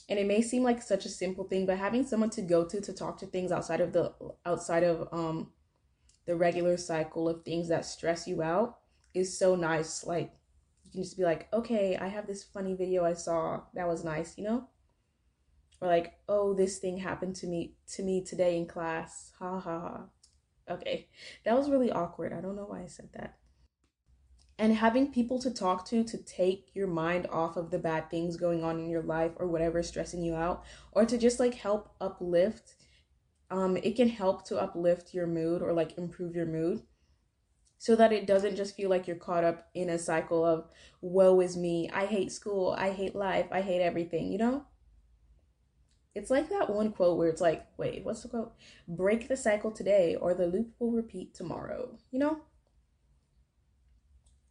And 0.10 0.20
it 0.20 0.28
may 0.28 0.42
seem 0.42 0.64
like 0.64 0.82
such 0.82 1.06
a 1.06 1.10
simple 1.10 1.46
thing, 1.46 1.66
but 1.66 1.78
having 1.78 2.06
someone 2.06 2.30
to 2.32 2.42
go 2.42 2.66
to 2.66 2.82
to 2.82 2.94
talk 2.94 3.18
to 3.20 3.26
things 3.26 3.52
outside 3.52 3.82
of 3.82 3.94
the 3.94 4.14
outside 4.46 4.84
of 4.84 5.08
um 5.12 5.52
the 6.26 6.36
regular 6.36 6.78
cycle 6.78 7.28
of 7.28 7.44
things 7.44 7.70
that 7.70 7.86
stress 7.86 8.28
you 8.28 8.42
out 8.42 8.80
is 9.14 9.38
so 9.38 9.56
nice. 9.56 10.06
Like 10.06 10.32
you 10.84 10.92
can 10.92 11.04
just 11.04 11.18
be 11.18 11.24
like, 11.24 11.48
okay, 11.54 11.98
I 11.98 12.08
have 12.08 12.28
this 12.28 12.44
funny 12.44 12.76
video 12.76 13.06
I 13.06 13.14
saw 13.14 13.62
that 13.74 13.88
was 13.88 14.04
nice, 14.04 14.38
you 14.38 14.44
know? 14.44 14.68
Or 15.82 15.88
like, 15.88 16.14
oh, 16.30 16.54
this 16.54 16.80
thing 16.80 16.98
happened 16.98 17.36
to 17.38 17.48
me 17.48 17.76
to 17.94 18.04
me 18.04 18.24
today 18.24 18.58
in 18.58 18.68
class. 18.68 19.32
Ha 19.40 19.60
ha 19.60 19.80
ha. 19.80 20.04
Okay. 20.70 21.08
That 21.46 21.58
was 21.58 21.70
really 21.70 21.92
awkward. 21.92 22.34
I 22.34 22.42
don't 22.42 22.56
know 22.56 22.66
why 22.66 22.84
I 22.84 22.88
said 22.88 23.10
that. 23.14 23.38
And 24.60 24.76
having 24.76 25.12
people 25.12 25.40
to 25.40 25.52
talk 25.52 25.86
to 25.88 26.04
to 26.04 26.18
take 26.18 26.70
your 26.76 26.88
mind 26.88 27.28
off 27.32 27.58
of 27.58 27.72
the 27.72 27.80
bad 27.80 28.10
things 28.10 28.38
going 28.38 28.64
on 28.64 28.80
in 28.80 28.90
your 28.90 29.02
life 29.02 29.32
or 29.38 29.48
whatever 29.48 29.80
is 29.80 29.88
stressing 29.88 30.22
you 30.22 30.36
out, 30.36 30.64
or 30.92 31.06
to 31.06 31.18
just 31.18 31.40
like 31.40 31.56
help 31.56 31.94
uplift. 32.00 32.76
Um, 33.50 33.78
it 33.78 33.96
can 33.96 34.10
help 34.10 34.46
to 34.48 34.60
uplift 34.60 35.14
your 35.14 35.28
mood 35.28 35.62
or 35.62 35.74
like 35.74 35.98
improve 35.98 36.36
your 36.36 36.46
mood 36.46 36.84
so 37.84 37.98
that 37.98 38.14
it 38.14 38.26
doesn't 38.26 38.56
just 38.56 38.78
feel 38.78 38.90
like 38.90 39.08
you're 39.08 39.18
caught 39.18 39.44
up 39.44 39.68
in 39.74 39.90
a 39.90 40.00
cycle 40.00 40.46
of 40.46 40.70
woe 41.02 41.42
is 41.42 41.58
me, 41.58 41.90
I 41.94 42.06
hate 42.06 42.32
school, 42.32 42.74
I 42.78 42.92
hate 42.92 43.14
life, 43.14 43.48
I 43.52 43.60
hate 43.60 43.82
everything, 43.82 44.32
you 44.32 44.38
know? 44.38 44.64
It's 46.16 46.32
like 46.32 46.48
that 46.48 46.70
one 46.70 46.94
quote 46.94 47.18
where 47.18 47.28
it's 47.28 47.42
like, 47.42 47.68
wait, 47.76 48.06
what's 48.06 48.22
the 48.22 48.30
quote? 48.30 48.54
Break 48.88 49.28
the 49.28 49.36
cycle 49.36 49.70
today 49.70 50.16
or 50.16 50.34
the 50.34 50.48
loop 50.48 50.70
will 50.80 50.92
repeat 50.92 51.34
tomorrow, 51.34 51.98
you 52.10 52.20
know? 52.20 52.40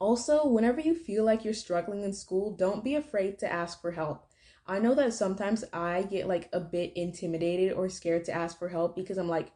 Also, 0.02 0.44
whenever 0.44 0.80
you 0.80 0.96
feel 0.96 1.22
like 1.22 1.44
you're 1.44 1.54
struggling 1.54 2.02
in 2.02 2.12
school, 2.12 2.56
don't 2.56 2.82
be 2.82 2.96
afraid 2.96 3.38
to 3.38 3.52
ask 3.52 3.80
for 3.80 3.92
help. 3.92 4.26
I 4.66 4.80
know 4.80 4.96
that 4.96 5.14
sometimes 5.14 5.62
I 5.72 6.02
get 6.02 6.26
like 6.26 6.48
a 6.52 6.58
bit 6.58 6.92
intimidated 6.96 7.74
or 7.74 7.88
scared 7.88 8.24
to 8.24 8.32
ask 8.32 8.58
for 8.58 8.68
help 8.68 8.96
because 8.96 9.16
I'm 9.16 9.28
like, 9.28 9.52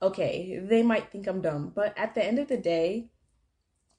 okay, 0.00 0.58
they 0.58 0.82
might 0.82 1.12
think 1.12 1.26
I'm 1.26 1.42
dumb. 1.42 1.72
But 1.74 1.92
at 1.98 2.14
the 2.14 2.24
end 2.24 2.38
of 2.38 2.48
the 2.48 2.56
day, 2.56 3.10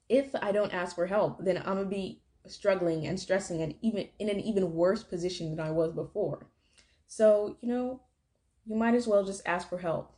if 0.09 0.33
I 0.41 0.51
don't 0.51 0.73
ask 0.73 0.95
for 0.95 1.05
help, 1.05 1.45
then 1.45 1.57
I'm 1.57 1.75
gonna 1.75 1.85
be 1.85 2.23
struggling 2.47 3.05
and 3.05 3.19
stressing 3.19 3.61
and 3.61 3.75
even 3.83 4.07
in 4.17 4.27
an 4.27 4.39
even 4.39 4.73
worse 4.73 5.03
position 5.03 5.55
than 5.55 5.63
I 5.63 5.69
was 5.69 5.93
before. 5.93 6.47
So, 7.05 7.57
you 7.61 7.69
know, 7.69 8.01
you 8.65 8.75
might 8.75 8.95
as 8.95 9.07
well 9.07 9.23
just 9.23 9.43
ask 9.45 9.69
for 9.69 9.77
help. 9.77 10.15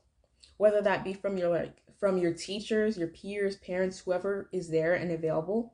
Whether 0.55 0.81
that 0.81 1.03
be 1.03 1.13
from 1.13 1.35
your 1.35 1.49
like 1.49 1.75
from 1.99 2.17
your 2.17 2.33
teachers, 2.33 2.97
your 2.97 3.07
peers, 3.07 3.55
parents, 3.57 3.99
whoever 3.99 4.49
is 4.51 4.69
there 4.69 4.93
and 4.93 5.11
available. 5.11 5.73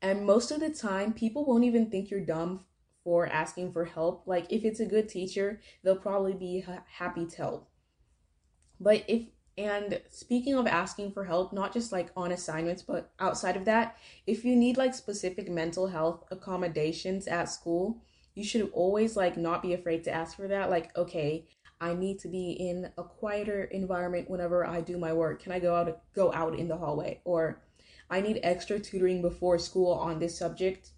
And 0.00 0.26
most 0.26 0.50
of 0.50 0.60
the 0.60 0.70
time, 0.70 1.12
people 1.12 1.44
won't 1.44 1.64
even 1.64 1.90
think 1.90 2.10
you're 2.10 2.20
dumb 2.20 2.64
for 3.02 3.26
asking 3.26 3.72
for 3.72 3.84
help. 3.84 4.24
Like 4.26 4.46
if 4.50 4.64
it's 4.64 4.80
a 4.80 4.86
good 4.86 5.08
teacher, 5.08 5.60
they'll 5.82 5.96
probably 5.96 6.34
be 6.34 6.60
ha- 6.60 6.84
happy 6.98 7.26
to 7.26 7.36
help. 7.36 7.70
But 8.80 9.04
if 9.08 9.22
and 9.56 10.00
speaking 10.10 10.54
of 10.54 10.66
asking 10.66 11.12
for 11.12 11.24
help, 11.24 11.52
not 11.52 11.72
just 11.72 11.92
like 11.92 12.10
on 12.16 12.32
assignments, 12.32 12.82
but 12.82 13.12
outside 13.20 13.56
of 13.56 13.64
that, 13.66 13.96
if 14.26 14.44
you 14.44 14.56
need 14.56 14.76
like 14.76 14.94
specific 14.94 15.48
mental 15.48 15.86
health 15.86 16.24
accommodations 16.32 17.28
at 17.28 17.48
school, 17.48 18.02
you 18.34 18.42
should 18.42 18.68
always 18.72 19.16
like 19.16 19.36
not 19.36 19.62
be 19.62 19.72
afraid 19.72 20.02
to 20.04 20.12
ask 20.12 20.36
for 20.36 20.48
that. 20.48 20.70
Like, 20.70 20.96
okay, 20.96 21.46
I 21.84 21.92
need 21.92 22.18
to 22.20 22.28
be 22.28 22.52
in 22.52 22.90
a 22.96 23.04
quieter 23.04 23.64
environment 23.64 24.30
whenever 24.30 24.66
I 24.66 24.80
do 24.80 24.96
my 24.96 25.12
work. 25.12 25.42
Can 25.42 25.52
I 25.52 25.58
go 25.58 25.74
out 25.74 26.00
go 26.14 26.32
out 26.32 26.58
in 26.58 26.66
the 26.66 26.78
hallway? 26.78 27.20
Or 27.26 27.62
I 28.08 28.22
need 28.22 28.40
extra 28.42 28.78
tutoring 28.80 29.20
before 29.20 29.58
school 29.58 29.92
on 29.92 30.18
this 30.18 30.38
subject. 30.38 30.92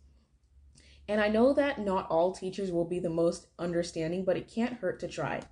And 1.08 1.20
I 1.20 1.26
know 1.26 1.52
that 1.54 1.80
not 1.80 2.08
all 2.08 2.32
teachers 2.32 2.70
will 2.70 2.84
be 2.84 3.00
the 3.00 3.10
most 3.10 3.48
understanding, 3.58 4.24
but 4.24 4.36
it 4.36 4.48
can't 4.48 4.74
hurt 4.74 5.00
to 5.00 5.08
try. 5.08 5.42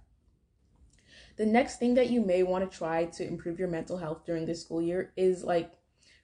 The 1.37 1.47
next 1.47 1.81
thing 1.81 1.94
that 1.94 2.11
you 2.11 2.25
may 2.25 2.44
want 2.44 2.70
to 2.70 2.79
try 2.79 3.07
to 3.07 3.27
improve 3.27 3.59
your 3.59 3.68
mental 3.68 3.99
health 3.99 4.25
during 4.25 4.47
this 4.47 4.62
school 4.62 4.81
year 4.81 5.12
is 5.16 5.42
like 5.42 5.73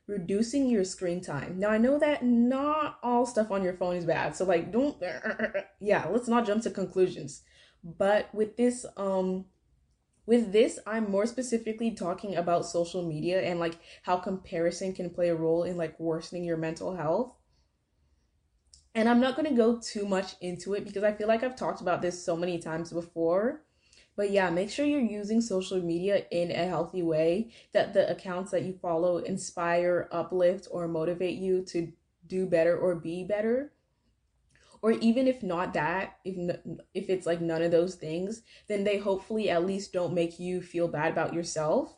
reducing 0.06 0.68
your 0.68 0.84
screen 0.84 1.20
time. 1.20 1.58
Now 1.58 1.70
I 1.70 1.78
know 1.78 1.98
that 1.98 2.24
not 2.24 3.00
all 3.02 3.26
stuff 3.26 3.50
on 3.50 3.64
your 3.64 3.74
phone 3.74 3.96
is 3.96 4.04
bad. 4.04 4.36
So 4.36 4.44
like 4.44 4.70
don't 4.70 4.96
yeah, 5.80 6.06
let's 6.06 6.28
not 6.28 6.46
jump 6.46 6.62
to 6.62 6.70
conclusions. 6.70 7.42
But 7.82 8.34
with 8.34 8.56
this 8.56 8.84
um 8.96 9.46
with 10.26 10.52
this, 10.52 10.78
I'm 10.86 11.10
more 11.10 11.26
specifically 11.26 11.90
talking 11.90 12.36
about 12.36 12.66
social 12.66 13.02
media 13.02 13.40
and 13.40 13.58
like 13.58 13.78
how 14.02 14.16
comparison 14.16 14.92
can 14.92 15.10
play 15.10 15.28
a 15.28 15.34
role 15.34 15.64
in 15.64 15.76
like 15.76 15.98
worsening 15.98 16.44
your 16.44 16.56
mental 16.56 16.94
health. 16.94 17.34
And 18.94 19.08
I'm 19.08 19.20
not 19.20 19.36
going 19.36 19.48
to 19.48 19.54
go 19.54 19.80
too 19.80 20.06
much 20.06 20.34
into 20.40 20.74
it 20.74 20.84
because 20.84 21.04
I 21.04 21.12
feel 21.12 21.28
like 21.28 21.42
I've 21.42 21.56
talked 21.56 21.80
about 21.80 22.02
this 22.02 22.22
so 22.24 22.36
many 22.36 22.58
times 22.58 22.92
before. 22.92 23.62
But 24.16 24.30
yeah, 24.30 24.50
make 24.50 24.70
sure 24.70 24.84
you're 24.84 25.00
using 25.00 25.40
social 25.40 25.80
media 25.80 26.24
in 26.30 26.50
a 26.50 26.66
healthy 26.66 27.02
way, 27.02 27.52
that 27.72 27.94
the 27.94 28.10
accounts 28.10 28.50
that 28.50 28.64
you 28.64 28.78
follow 28.82 29.18
inspire, 29.18 30.08
uplift, 30.12 30.68
or 30.70 30.88
motivate 30.88 31.38
you 31.38 31.64
to 31.66 31.92
do 32.26 32.46
better 32.46 32.76
or 32.76 32.94
be 32.94 33.24
better. 33.24 33.72
Or 34.82 34.92
even 34.92 35.28
if 35.28 35.42
not 35.42 35.74
that, 35.74 36.18
if 36.24 36.56
if 36.94 37.10
it's 37.10 37.26
like 37.26 37.40
none 37.40 37.62
of 37.62 37.70
those 37.70 37.96
things, 37.96 38.42
then 38.68 38.84
they 38.84 38.98
hopefully 38.98 39.50
at 39.50 39.66
least 39.66 39.92
don't 39.92 40.14
make 40.14 40.38
you 40.38 40.62
feel 40.62 40.88
bad 40.88 41.12
about 41.12 41.34
yourself. 41.34 41.96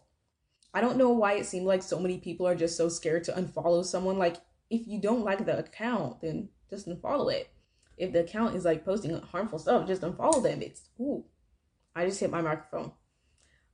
I 0.75 0.81
don't 0.81 0.97
know 0.97 1.11
why 1.11 1.35
it 1.35 1.47
seemed 1.47 1.67
like 1.67 1.83
so 1.83 2.01
many 2.01 2.19
people 2.19 2.47
are 2.47 2.55
just 2.55 2.77
so 2.77 2.89
scared 2.89 3.25
to 3.25 3.33
unfollow 3.33 3.85
someone. 3.85 4.19
Like, 4.19 4.37
if 4.71 4.87
you 4.87 5.01
don't 5.01 5.25
like 5.25 5.45
the 5.45 5.59
account, 5.59 6.23
then 6.23 6.49
just 6.71 6.89
unfollow 6.89 7.33
it. 7.33 7.51
If 7.99 8.13
the 8.13 8.21
account 8.21 8.57
is 8.57 8.65
like 8.65 8.85
posting 8.85 9.17
harmful 9.21 9.59
stuff, 9.59 9.87
just 9.87 10.03
unfollow 10.03 10.43
them. 10.43 10.63
It's 10.63 10.89
ooh, 10.99 11.25
I 11.95 12.07
just 12.07 12.19
hit 12.19 12.31
my 12.31 12.41
microphone. 12.41 12.93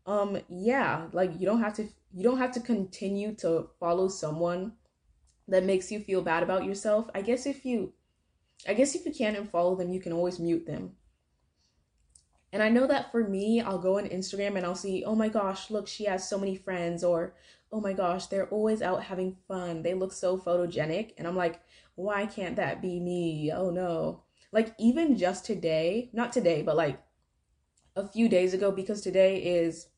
Um, 0.05 0.38
yeah, 0.49 1.07
like 1.12 1.38
you 1.38 1.47
don't 1.47 1.61
have 1.61 1.75
to 1.75 1.88
you 2.12 2.25
don't 2.25 2.38
have 2.38 2.53
to 2.53 2.61
continue 2.61 3.35
to 3.37 3.68
follow 3.79 4.09
someone 4.09 4.73
that 5.47 5.64
makes 5.64 5.90
you 5.90 6.01
feel 6.01 6.21
bad 6.21 6.42
about 6.42 6.64
yourself. 6.64 7.09
I 7.14 7.23
guess 7.23 7.47
if 7.47 7.64
you 7.64 7.92
I 8.66 8.75
guess 8.75 8.94
if 8.94 9.07
you 9.07 9.12
can't 9.12 9.37
unfollow 9.37 9.79
them, 9.79 9.92
you 9.92 10.01
can 10.01 10.12
always 10.12 10.38
mute 10.38 10.66
them. 10.66 10.92
And 12.53 12.62
I 12.62 12.71
know 12.71 12.87
that 12.87 13.12
for 13.12 13.29
me, 13.29 13.61
I'll 13.61 13.79
go 13.79 13.99
on 13.99 14.09
Instagram 14.09 14.57
and 14.57 14.64
I'll 14.64 14.75
see, 14.75 15.05
oh 15.05 15.14
my 15.14 15.29
gosh, 15.29 15.71
look, 15.71 15.87
she 15.87 16.05
has 16.05 16.29
so 16.29 16.38
many 16.38 16.57
friends, 16.57 17.05
or 17.05 17.35
oh 17.71 17.81
my 17.81 17.92
gosh, 17.92 18.27
they're 18.27 18.49
always 18.49 18.81
out 18.81 19.03
having 19.03 19.37
fun. 19.47 19.83
They 19.83 19.94
look 19.94 20.12
so 20.12 20.38
photogenic. 20.38 21.12
And 21.18 21.27
I'm 21.27 21.37
like, 21.37 21.61
why 21.94 22.27
can't 22.27 22.57
that 22.57 22.81
be 22.81 23.01
me? 23.01 23.53
Oh 23.55 23.71
no. 23.71 24.23
Like, 24.51 24.75
even 24.79 25.18
just 25.18 25.44
today, 25.44 26.09
not 26.14 26.33
today, 26.33 26.62
but 26.62 26.77
like 26.77 27.03
a 27.97 28.09
few 28.09 28.29
days 28.29 28.55
ago 28.55 28.71
because 28.71 29.03
today 29.03 29.38
is 29.38 29.88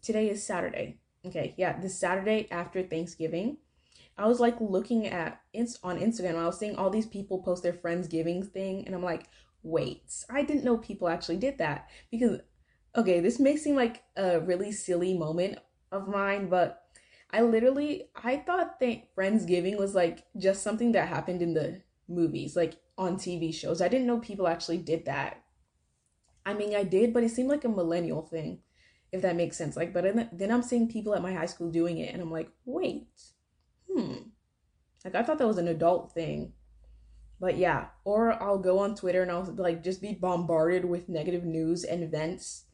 today 0.00 0.30
is 0.30 0.42
Saturday. 0.42 1.00
Okay, 1.26 1.54
yeah, 1.58 1.78
this 1.78 1.98
Saturday 1.98 2.48
after 2.50 2.82
Thanksgiving, 2.82 3.58
I 4.18 4.26
was 4.26 4.40
like 4.40 4.56
looking 4.60 5.06
at 5.06 5.40
it 5.52 5.76
on 5.82 5.98
Instagram. 5.98 6.36
I 6.36 6.46
was 6.46 6.58
seeing 6.58 6.76
all 6.76 6.90
these 6.90 7.06
people 7.06 7.42
post 7.42 7.62
their 7.62 7.72
friendsgiving 7.72 8.50
thing, 8.50 8.86
and 8.86 8.94
I'm 8.94 9.02
like, 9.02 9.28
wait, 9.62 10.24
I 10.30 10.42
didn't 10.42 10.64
know 10.64 10.78
people 10.78 11.08
actually 11.08 11.36
did 11.36 11.58
that 11.58 11.88
because 12.10 12.40
okay, 12.96 13.20
this 13.20 13.38
may 13.38 13.56
seem 13.56 13.76
like 13.76 14.04
a 14.16 14.40
really 14.40 14.72
silly 14.72 15.16
moment 15.16 15.58
of 15.92 16.08
mine, 16.08 16.48
but 16.48 16.82
I 17.30 17.42
literally 17.42 18.08
I 18.14 18.38
thought 18.38 18.80
that 18.80 19.14
friendsgiving 19.14 19.78
was 19.78 19.94
like 19.94 20.24
just 20.38 20.62
something 20.62 20.92
that 20.92 21.08
happened 21.08 21.42
in 21.42 21.54
the 21.54 21.82
movies, 22.08 22.56
like 22.56 22.76
on 22.96 23.16
TV 23.16 23.52
shows. 23.52 23.82
I 23.82 23.88
didn't 23.88 24.06
know 24.06 24.18
people 24.18 24.48
actually 24.48 24.78
did 24.78 25.04
that. 25.06 25.42
I 26.46 26.54
mean, 26.54 26.74
I 26.74 26.84
did, 26.84 27.12
but 27.12 27.24
it 27.24 27.30
seemed 27.32 27.48
like 27.48 27.64
a 27.64 27.68
millennial 27.68 28.22
thing, 28.22 28.60
if 29.12 29.20
that 29.22 29.36
makes 29.36 29.56
sense. 29.56 29.76
Like, 29.76 29.92
but 29.92 30.04
then 30.32 30.50
I'm 30.50 30.62
seeing 30.62 30.88
people 30.88 31.14
at 31.14 31.22
my 31.22 31.34
high 31.34 31.46
school 31.46 31.70
doing 31.70 31.98
it, 31.98 32.14
and 32.14 32.22
I'm 32.22 32.30
like, 32.30 32.50
wait, 32.64 33.08
hmm. 33.96 34.14
Like, 35.04 35.14
I 35.14 35.22
thought 35.22 35.38
that 35.38 35.46
was 35.46 35.58
an 35.58 35.68
adult 35.68 36.12
thing. 36.12 36.52
But 37.38 37.58
yeah, 37.58 37.88
or 38.04 38.42
I'll 38.42 38.58
go 38.58 38.78
on 38.78 38.94
Twitter 38.94 39.22
and 39.22 39.30
I'll 39.30 39.44
like 39.56 39.84
just 39.84 40.00
be 40.00 40.14
bombarded 40.14 40.84
with 40.86 41.08
negative 41.08 41.44
news 41.44 41.84
and 41.84 42.02
events 42.02 42.64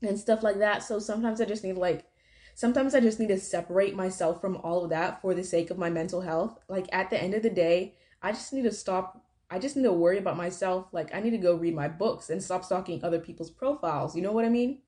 and 0.00 0.18
stuff 0.18 0.42
like 0.42 0.58
that. 0.58 0.84
So 0.84 1.00
sometimes 1.00 1.40
I 1.40 1.46
just 1.46 1.64
need 1.64 1.76
like 1.76 2.06
sometimes 2.54 2.94
I 2.94 3.00
just 3.00 3.18
need 3.18 3.28
to 3.28 3.40
separate 3.40 3.96
myself 3.96 4.40
from 4.40 4.56
all 4.58 4.84
of 4.84 4.90
that 4.90 5.20
for 5.20 5.34
the 5.34 5.42
sake 5.42 5.70
of 5.70 5.78
my 5.78 5.90
mental 5.90 6.20
health. 6.20 6.60
Like 6.68 6.86
at 6.92 7.10
the 7.10 7.20
end 7.20 7.34
of 7.34 7.42
the 7.42 7.50
day, 7.50 7.96
I 8.22 8.30
just 8.30 8.52
need 8.52 8.62
to 8.62 8.72
stop 8.72 9.22
I 9.52 9.58
just 9.58 9.76
need 9.76 9.82
to 9.82 9.92
worry 9.92 10.16
about 10.16 10.38
myself. 10.38 10.86
Like, 10.92 11.14
I 11.14 11.20
need 11.20 11.32
to 11.32 11.36
go 11.36 11.54
read 11.54 11.74
my 11.74 11.86
books 11.86 12.30
and 12.30 12.42
stop 12.42 12.64
stalking 12.64 13.04
other 13.04 13.18
people's 13.18 13.50
profiles. 13.50 14.16
You 14.16 14.22
know 14.22 14.32
what 14.32 14.46
I 14.46 14.48
mean? 14.48 14.80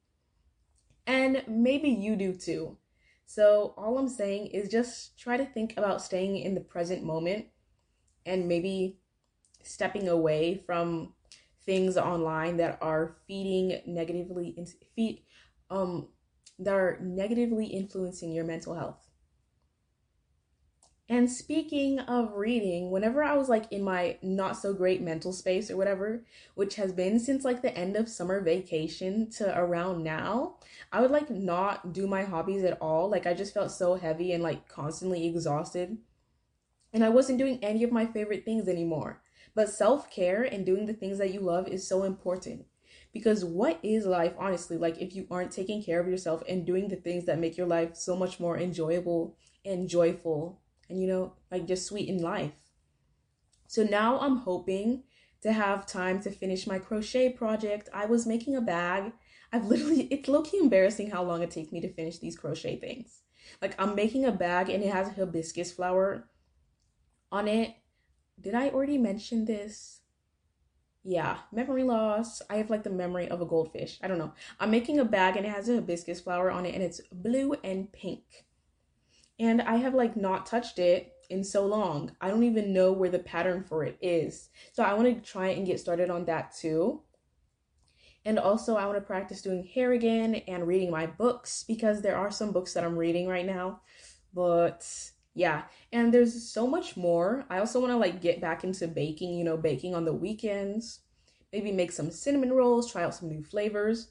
And 1.07 1.45
maybe 1.47 1.91
you 1.91 2.17
do 2.17 2.33
too. 2.33 2.79
So, 3.27 3.75
all 3.77 3.99
I'm 3.99 4.09
saying 4.09 4.49
is 4.49 4.69
just 4.69 5.19
try 5.19 5.37
to 5.37 5.47
think 5.47 5.75
about 5.77 6.03
staying 6.03 6.39
in 6.39 6.55
the 6.55 6.61
present 6.61 7.03
moment 7.05 7.47
and 8.27 8.49
maybe 8.49 8.99
stepping 9.63 10.09
away 10.09 10.63
from 10.67 11.15
things 11.67 11.97
online 11.97 12.59
that 12.59 12.79
are 12.83 13.17
feeding 13.27 13.81
negatively 13.87 14.57
feed 14.95 15.23
um 15.71 16.09
that 16.59 16.75
are 16.75 16.99
negatively 17.03 17.67
influencing 17.67 18.33
your 18.33 18.45
mental 18.45 18.75
health. 18.75 19.04
And 21.07 21.31
speaking 21.31 21.99
of 21.99 22.33
reading, 22.33 22.91
whenever 22.91 23.23
I 23.23 23.37
was 23.37 23.51
like 23.51 23.71
in 23.71 23.85
my 23.85 24.17
not 24.23 24.57
so 24.57 24.73
great 24.73 25.03
mental 25.03 25.35
space 25.35 25.71
or 25.71 25.77
whatever, 25.77 26.25
which 26.55 26.77
has 26.77 26.93
been 26.93 27.21
since 27.21 27.45
like 27.45 27.61
the 27.61 27.77
end 27.77 27.95
of 27.95 28.09
summer 28.09 28.41
vacation 28.41 29.29
to 29.33 29.59
around 29.59 30.03
now, 30.03 30.57
I 30.91 31.03
would 31.03 31.11
like 31.11 31.29
not 31.29 31.93
do 31.93 32.07
my 32.07 32.23
hobbies 32.23 32.65
at 32.65 32.79
all. 32.81 33.11
Like 33.11 33.27
I 33.27 33.35
just 33.35 33.53
felt 33.53 33.71
so 33.71 33.97
heavy 33.97 34.33
and 34.33 34.43
like 34.43 34.67
constantly 34.67 35.27
exhausted. 35.27 35.99
And 36.91 37.05
I 37.05 37.11
wasn't 37.11 37.39
doing 37.39 37.59
any 37.63 37.85
of 37.85 37.93
my 37.93 38.07
favorite 38.07 38.47
things 38.47 38.67
anymore. 38.67 39.21
But 39.55 39.69
self 39.69 40.11
care 40.11 40.43
and 40.43 40.65
doing 40.65 40.87
the 40.87 40.95
things 40.95 41.19
that 41.19 41.35
you 41.35 41.41
love 41.41 41.69
is 41.69 41.87
so 41.87 42.05
important. 42.05 42.65
Because 43.13 43.45
what 43.45 43.79
is 43.83 44.07
life, 44.07 44.33
honestly, 44.39 44.79
like 44.79 44.97
if 45.03 45.15
you 45.15 45.27
aren't 45.31 45.53
taking 45.53 45.83
care 45.83 46.01
of 46.01 46.09
yourself 46.09 46.43
and 46.49 46.65
doing 46.65 46.89
the 46.89 46.97
things 46.97 47.27
that 47.27 47.39
make 47.39 47.59
your 47.59 47.67
life 47.67 47.95
so 47.95 48.17
much 48.17 48.41
more 48.41 48.57
enjoyable 48.57 49.37
and 49.67 49.87
joyful 49.87 50.61
and 50.89 51.01
you 51.01 51.07
know 51.07 51.35
like 51.51 51.67
just 51.67 51.87
sweeten 51.87 52.19
life. 52.19 52.53
So 53.67 53.83
now 53.83 54.19
i'm 54.21 54.39
hoping 54.39 55.05
to 55.43 55.53
have 55.53 55.87
time 55.87 56.21
to 56.23 56.31
finish 56.31 56.67
my 56.67 56.79
crochet 56.79 57.31
project. 57.31 57.89
I 57.93 58.07
was 58.07 58.27
making 58.27 58.57
a 58.57 58.61
bag. 58.61 59.13
I've 59.53 59.67
literally 59.67 60.03
it's 60.11 60.29
low-key 60.29 60.59
embarrassing 60.59 61.11
how 61.11 61.23
long 61.23 61.43
it 61.43 61.51
takes 61.51 61.73
me 61.73 61.81
to 61.81 61.93
finish 61.93 62.19
these 62.19 62.37
crochet 62.37 62.79
things. 62.79 63.21
Like 63.61 63.75
i'm 63.79 63.95
making 63.95 64.25
a 64.25 64.33
bag 64.33 64.71
and 64.71 64.83
it 64.83 64.93
has 64.93 65.09
a 65.09 65.13
hibiscus 65.13 65.73
flower 65.73 66.29
on 67.31 67.49
it. 67.49 67.75
Did 68.41 68.55
i 68.55 68.69
already 68.69 68.99
mention 68.99 69.45
this? 69.45 70.01
Yeah, 71.07 71.37
memory 71.53 71.85
loss. 71.85 72.41
I 72.49 72.57
have 72.57 72.71
like 72.71 72.83
the 72.83 72.91
memory 72.91 73.29
of 73.29 73.43
a 73.43 73.47
goldfish. 73.47 73.99
I 74.03 74.09
don't 74.09 74.17
know. 74.17 74.33
I'm 74.59 74.71
making 74.71 74.99
a 74.99 75.05
bag 75.05 75.37
and 75.37 75.45
it 75.45 75.51
has 75.51 75.69
a 75.69 75.75
hibiscus 75.75 76.23
flower 76.23 76.51
on 76.51 76.65
it 76.65 76.75
and 76.75 76.83
it's 76.83 77.03
blue 77.13 77.55
and 77.63 77.93
pink 77.93 78.47
and 79.39 79.63
I 79.63 79.77
have 79.77 79.95
like 79.95 80.17
not 80.17 80.47
touched 80.47 80.79
it 80.79 81.13
in 81.31 81.43
so 81.43 81.67
long. 81.67 82.13
I 82.21 82.29
don't 82.29 82.45
even 82.45 82.73
know 82.73 82.93
where 82.93 83.11
the 83.11 83.19
pattern 83.19 83.65
for 83.65 83.85
it 83.85 83.99
is. 84.01 84.51
So 84.73 84.83
I 84.83 84.95
want 84.95 85.07
to 85.25 85.31
try 85.31 85.49
and 85.49 85.67
get 85.67 85.81
started 85.81 86.11
on 86.11 86.25
that 86.27 86.55
too. 86.55 87.03
And 88.27 88.39
also, 88.39 88.77
I 88.77 88.87
want 88.87 88.97
to 88.97 89.03
practice 89.03 89.43
doing 89.43 89.65
hair 89.65 89.93
again 89.93 90.37
and 90.49 90.67
reading 90.67 90.91
my 90.91 91.07
books 91.07 91.65
because 91.67 92.01
there 92.01 92.17
are 92.17 92.31
some 92.31 92.53
books 92.53 92.73
that 92.73 92.85
I'm 92.85 92.97
reading 92.97 93.29
right 93.29 93.45
now. 93.45 93.81
But 94.33 94.89
yeah, 95.35 95.65
and 95.93 96.13
there's 96.13 96.49
so 96.49 96.67
much 96.67 96.97
more. 96.97 97.45
I 97.51 97.59
also 97.59 97.81
want 97.81 97.93
to 97.93 97.99
like 97.99 98.23
get 98.23 98.41
back 98.41 98.65
into 98.65 98.89
baking, 98.89 99.37
you 99.37 99.45
know, 99.45 99.59
baking 99.59 99.95
on 99.95 100.07
the 100.07 100.15
weekends. 100.15 101.01
Maybe 101.53 101.71
make 101.71 101.93
some 101.93 102.11
cinnamon 102.11 102.53
rolls, 102.53 102.91
try 102.91 103.05
out 103.05 103.15
some 103.15 103.29
new 103.29 103.43
flavors. 103.43 104.09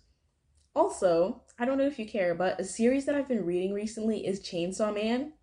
Also, 0.75 1.43
I 1.59 1.65
don't 1.65 1.77
know 1.77 1.85
if 1.85 1.99
you 1.99 2.07
care, 2.07 2.33
but 2.33 2.59
a 2.59 2.63
series 2.63 3.05
that 3.05 3.15
I've 3.15 3.27
been 3.27 3.45
reading 3.45 3.73
recently 3.73 4.25
is 4.25 4.39
Chainsaw 4.39 4.93
Man. 4.93 5.33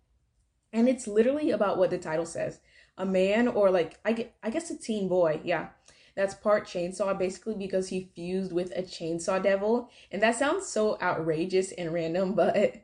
And 0.73 0.87
it's 0.87 1.07
literally 1.07 1.51
about 1.51 1.77
what 1.77 1.89
the 1.89 1.97
title 1.97 2.25
says. 2.25 2.59
A 2.97 3.05
man 3.05 3.47
or 3.47 3.71
like 3.71 3.99
I 4.05 4.13
get, 4.13 4.35
I 4.43 4.49
guess 4.49 4.69
a 4.69 4.77
teen 4.77 5.07
boy, 5.07 5.41
yeah. 5.43 5.69
That's 6.15 6.33
part 6.35 6.67
chainsaw 6.67 7.17
basically 7.17 7.55
because 7.55 7.87
he 7.87 8.11
fused 8.15 8.51
with 8.51 8.71
a 8.75 8.83
chainsaw 8.83 9.41
devil. 9.41 9.89
And 10.11 10.21
that 10.21 10.35
sounds 10.35 10.67
so 10.67 10.97
outrageous 11.01 11.71
and 11.71 11.93
random, 11.93 12.33
but 12.35 12.75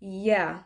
yeah. 0.00 0.60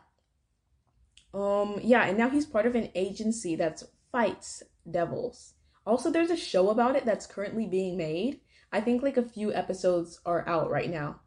Um 1.33 1.79
yeah, 1.83 2.05
and 2.05 2.17
now 2.17 2.29
he's 2.29 2.45
part 2.45 2.65
of 2.65 2.75
an 2.75 2.89
agency 2.95 3.55
that 3.55 3.83
fights 4.11 4.63
devils. 4.89 5.53
Also 5.85 6.09
there's 6.09 6.31
a 6.31 6.37
show 6.37 6.69
about 6.69 6.95
it 6.95 7.05
that's 7.05 7.27
currently 7.27 7.67
being 7.67 7.97
made. 7.97 8.41
I 8.71 8.81
think 8.81 9.01
like 9.01 9.17
a 9.17 9.23
few 9.23 9.53
episodes 9.53 10.19
are 10.25 10.47
out 10.47 10.69
right 10.69 10.89
now. 10.89 11.21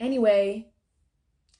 Anyway, 0.00 0.68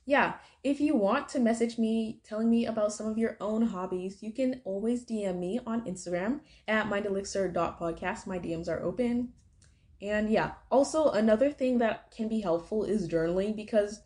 yeah, 0.06 0.34
if 0.62 0.80
you 0.80 0.96
want 0.96 1.28
to 1.30 1.40
message 1.40 1.78
me 1.78 2.20
telling 2.24 2.50
me 2.50 2.66
about 2.66 2.92
some 2.92 3.06
of 3.06 3.18
your 3.18 3.36
own 3.40 3.62
hobbies, 3.62 4.22
you 4.22 4.32
can 4.32 4.60
always 4.64 5.04
DM 5.04 5.38
me 5.38 5.60
on 5.66 5.84
Instagram 5.86 6.40
at 6.68 6.86
mindelixir.podcast. 6.86 8.26
My 8.26 8.38
DMs 8.38 8.68
are 8.68 8.82
open. 8.82 9.32
And 10.02 10.28
yeah, 10.28 10.52
also 10.70 11.10
another 11.10 11.50
thing 11.50 11.78
that 11.78 12.10
can 12.10 12.28
be 12.28 12.40
helpful 12.40 12.84
is 12.84 13.08
journaling 13.08 13.56
because 13.56 14.00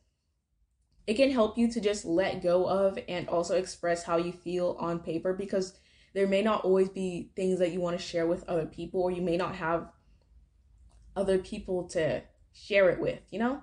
it 1.09 1.15
can 1.15 1.31
help 1.31 1.57
you 1.57 1.71
to 1.73 1.81
just 1.81 2.05
let 2.05 2.43
go 2.43 2.67
of 2.67 2.99
and 3.09 3.29
also 3.29 3.57
express 3.57 4.05
how 4.05 4.19
you 4.19 4.31
feel 4.31 4.77
on 4.79 5.01
paper 5.01 5.33
because 5.33 5.73
there 6.15 6.29
may 6.29 6.43
not 6.43 6.65
always 6.65 6.89
be 6.89 7.31
things 7.35 7.59
that 7.59 7.73
you 7.73 7.81
want 7.81 7.99
to 7.99 8.05
share 8.05 8.27
with 8.27 8.45
other 8.49 8.67
people 8.67 9.03
or 9.03 9.11
you 9.11 9.23
may 9.23 9.37
not 9.37 9.57
have 9.57 9.91
other 11.17 11.39
people 11.39 11.89
to 11.89 12.23
share 12.53 12.91
it 12.91 13.01
with, 13.01 13.21
you 13.31 13.39
know? 13.39 13.63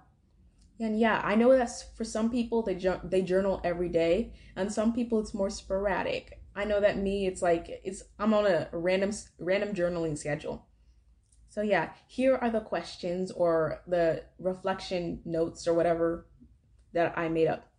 And 0.79 0.99
yeah, 0.99 1.21
I 1.23 1.35
know 1.35 1.55
that's 1.55 1.83
for 1.95 2.03
some 2.03 2.29
people 2.29 2.61
they 2.61 2.75
ju- 2.75 2.99
they 3.03 3.21
journal 3.21 3.61
every 3.63 3.89
day, 3.89 4.33
and 4.55 4.71
some 4.71 4.93
people 4.93 5.19
it's 5.19 5.33
more 5.33 5.49
sporadic. 5.49 6.41
I 6.55 6.65
know 6.65 6.81
that 6.81 6.97
me, 6.97 7.27
it's 7.27 7.41
like 7.41 7.81
it's 7.83 8.03
I'm 8.19 8.33
on 8.33 8.45
a 8.45 8.69
random 8.73 9.11
random 9.39 9.73
journaling 9.73 10.17
schedule. 10.17 10.67
So 11.47 11.61
yeah, 11.61 11.91
here 12.07 12.35
are 12.35 12.49
the 12.49 12.59
questions 12.59 13.31
or 13.31 13.81
the 13.87 14.23
reflection 14.39 15.21
notes 15.23 15.67
or 15.67 15.73
whatever 15.73 16.27
that 16.93 17.17
I 17.17 17.29
made 17.29 17.47
up. 17.47 17.71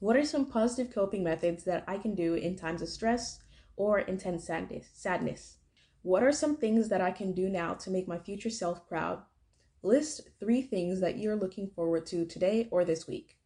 What 0.00 0.16
are 0.16 0.24
some 0.24 0.46
positive 0.46 0.92
coping 0.92 1.22
methods 1.22 1.64
that 1.64 1.84
I 1.86 1.98
can 1.98 2.14
do 2.14 2.34
in 2.34 2.56
times 2.56 2.82
of 2.82 2.88
stress 2.88 3.40
or 3.76 4.00
intense 4.00 4.46
sadness? 4.46 4.88
Sadness. 4.92 5.58
What 6.02 6.22
are 6.22 6.32
some 6.32 6.56
things 6.56 6.88
that 6.88 7.00
I 7.00 7.10
can 7.10 7.32
do 7.32 7.48
now 7.48 7.74
to 7.74 7.90
make 7.90 8.08
my 8.08 8.18
future 8.18 8.50
self 8.50 8.88
proud? 8.88 9.22
List 9.82 10.28
three 10.40 10.62
things 10.62 11.00
that 11.00 11.18
you're 11.18 11.36
looking 11.36 11.68
forward 11.68 12.06
to 12.06 12.26
today 12.26 12.68
or 12.70 12.84
this 12.84 13.06
week. 13.06 13.38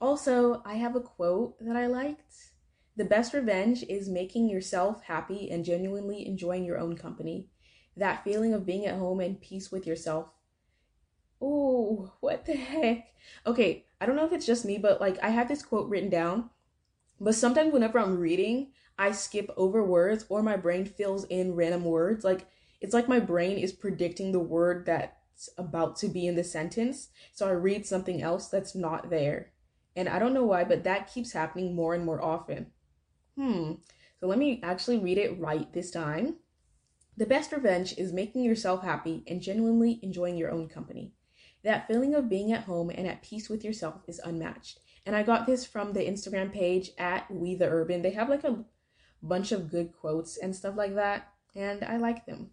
Also, 0.00 0.62
I 0.64 0.74
have 0.74 0.96
a 0.96 1.00
quote 1.00 1.58
that 1.60 1.76
I 1.76 1.86
liked. 1.86 2.52
The 2.96 3.04
best 3.04 3.34
revenge 3.34 3.82
is 3.88 4.08
making 4.08 4.48
yourself 4.48 5.02
happy 5.04 5.50
and 5.50 5.64
genuinely 5.64 6.26
enjoying 6.26 6.64
your 6.64 6.78
own 6.78 6.96
company. 6.96 7.48
That 7.96 8.24
feeling 8.24 8.54
of 8.54 8.64
being 8.64 8.86
at 8.86 8.98
home 8.98 9.20
and 9.20 9.40
peace 9.40 9.70
with 9.70 9.86
yourself. 9.86 10.30
Oh, 11.40 12.12
what 12.20 12.46
the 12.46 12.54
heck? 12.54 13.14
Okay, 13.46 13.86
I 14.00 14.06
don't 14.06 14.16
know 14.16 14.24
if 14.24 14.32
it's 14.32 14.46
just 14.46 14.64
me, 14.64 14.78
but 14.78 15.00
like 15.00 15.18
I 15.22 15.30
have 15.30 15.48
this 15.48 15.62
quote 15.62 15.88
written 15.88 16.10
down, 16.10 16.50
but 17.20 17.34
sometimes 17.34 17.72
whenever 17.72 17.98
I'm 17.98 18.18
reading, 18.18 18.72
I 18.98 19.12
skip 19.12 19.50
over 19.56 19.84
words 19.84 20.24
or 20.28 20.42
my 20.42 20.56
brain 20.56 20.86
fills 20.86 21.24
in 21.24 21.54
random 21.54 21.84
words. 21.84 22.24
Like 22.24 22.46
it's 22.80 22.94
like 22.94 23.08
my 23.08 23.20
brain 23.20 23.58
is 23.58 23.72
predicting 23.72 24.32
the 24.32 24.40
word 24.40 24.86
that's 24.86 25.50
about 25.58 25.96
to 25.96 26.08
be 26.08 26.26
in 26.26 26.36
the 26.36 26.44
sentence. 26.44 27.08
So 27.32 27.46
I 27.46 27.52
read 27.52 27.86
something 27.86 28.22
else 28.22 28.48
that's 28.48 28.74
not 28.74 29.10
there. 29.10 29.52
And 29.96 30.08
I 30.08 30.18
don't 30.18 30.34
know 30.34 30.44
why, 30.44 30.64
but 30.64 30.84
that 30.84 31.12
keeps 31.12 31.32
happening 31.32 31.74
more 31.74 31.94
and 31.94 32.04
more 32.04 32.22
often. 32.22 32.66
Hmm. 33.36 33.74
So 34.18 34.26
let 34.26 34.38
me 34.38 34.60
actually 34.62 34.98
read 34.98 35.18
it 35.18 35.38
right 35.40 35.72
this 35.72 35.90
time. 35.90 36.36
The 37.16 37.26
best 37.26 37.52
revenge 37.52 37.98
is 37.98 38.12
making 38.12 38.44
yourself 38.44 38.82
happy 38.82 39.24
and 39.26 39.42
genuinely 39.42 39.98
enjoying 40.02 40.36
your 40.36 40.50
own 40.50 40.68
company. 40.68 41.12
That 41.64 41.86
feeling 41.86 42.14
of 42.14 42.30
being 42.30 42.52
at 42.52 42.64
home 42.64 42.90
and 42.90 43.06
at 43.06 43.22
peace 43.22 43.48
with 43.48 43.64
yourself 43.64 44.02
is 44.06 44.20
unmatched. 44.24 44.78
And 45.04 45.16
I 45.16 45.22
got 45.22 45.46
this 45.46 45.66
from 45.66 45.92
the 45.92 46.00
Instagram 46.00 46.52
page 46.52 46.90
at 46.96 47.30
We 47.30 47.54
the 47.54 47.68
Urban. 47.68 48.02
They 48.02 48.12
have 48.12 48.30
like 48.30 48.44
a 48.44 48.64
bunch 49.22 49.52
of 49.52 49.70
good 49.70 49.92
quotes 49.92 50.38
and 50.38 50.54
stuff 50.54 50.76
like 50.76 50.94
that, 50.94 51.28
and 51.54 51.82
I 51.84 51.96
like 51.96 52.26
them. 52.26 52.50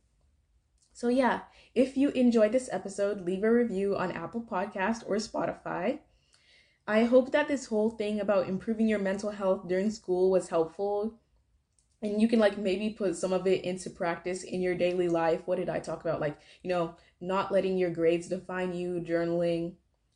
So, 0.97 1.09
yeah, 1.09 1.41
if 1.75 1.95
you 1.95 2.09
enjoyed 2.09 2.53
this 2.53 2.69
episode, 2.71 3.21
leave 3.21 3.43
a 3.43 3.53
review 3.53 3.95
on 3.95 4.11
Apple 4.11 4.41
Podcast 4.41 5.03
or 5.05 5.17
Spotify. 5.17 5.99
I 6.87 7.03
hope 7.03 7.31
that 7.33 7.47
this 7.47 7.67
whole 7.67 7.91
thing 7.91 8.19
about 8.19 8.49
improving 8.49 8.87
your 8.87 8.97
mental 8.97 9.29
health 9.29 9.67
during 9.67 9.91
school 9.91 10.31
was 10.31 10.49
helpful 10.49 11.13
and 12.01 12.19
you 12.19 12.27
can 12.27 12.39
like 12.39 12.57
maybe 12.57 12.89
put 12.89 13.15
some 13.15 13.31
of 13.31 13.45
it 13.45 13.63
into 13.63 13.91
practice 13.91 14.41
in 14.41 14.59
your 14.59 14.73
daily 14.73 15.07
life. 15.07 15.41
What 15.45 15.59
did 15.59 15.69
I 15.69 15.77
talk 15.77 16.01
about? 16.01 16.19
Like, 16.19 16.39
you 16.63 16.69
know, 16.69 16.95
not 17.21 17.51
letting 17.51 17.77
your 17.77 17.91
grades 17.91 18.27
define 18.27 18.73
you, 18.73 18.99
journaling, 18.99 19.73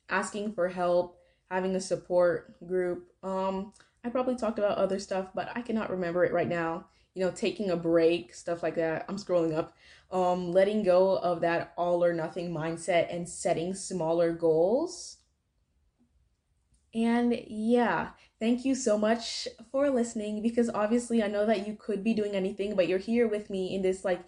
asking 0.09 0.53
for 0.53 0.67
help, 0.67 1.19
having 1.51 1.75
a 1.75 1.79
support 1.79 2.55
group. 2.67 3.07
Um 3.21 3.71
I 4.03 4.09
probably 4.09 4.35
talked 4.35 4.57
about 4.57 4.79
other 4.79 4.97
stuff, 4.97 5.27
but 5.35 5.51
I 5.55 5.61
cannot 5.61 5.91
remember 5.91 6.25
it 6.25 6.33
right 6.33 6.49
now 6.49 6.87
you 7.13 7.23
know, 7.23 7.31
taking 7.31 7.69
a 7.69 7.75
break, 7.75 8.33
stuff 8.33 8.63
like 8.63 8.75
that. 8.75 9.05
I'm 9.07 9.17
scrolling 9.17 9.55
up. 9.55 9.75
Um, 10.11 10.51
letting 10.51 10.83
go 10.83 11.17
of 11.17 11.41
that 11.41 11.73
all 11.77 12.03
or 12.03 12.13
nothing 12.13 12.53
mindset 12.53 13.13
and 13.13 13.27
setting 13.27 13.73
smaller 13.73 14.33
goals. 14.33 15.17
And 16.93 17.41
yeah, 17.47 18.09
thank 18.39 18.65
you 18.65 18.75
so 18.75 18.97
much 18.97 19.47
for 19.71 19.89
listening 19.89 20.41
because 20.41 20.69
obviously 20.69 21.23
I 21.23 21.27
know 21.27 21.45
that 21.45 21.65
you 21.65 21.77
could 21.79 22.03
be 22.03 22.13
doing 22.13 22.35
anything, 22.35 22.75
but 22.75 22.89
you're 22.89 22.99
here 22.99 23.27
with 23.29 23.49
me 23.49 23.73
in 23.73 23.81
this 23.81 24.03
like 24.03 24.21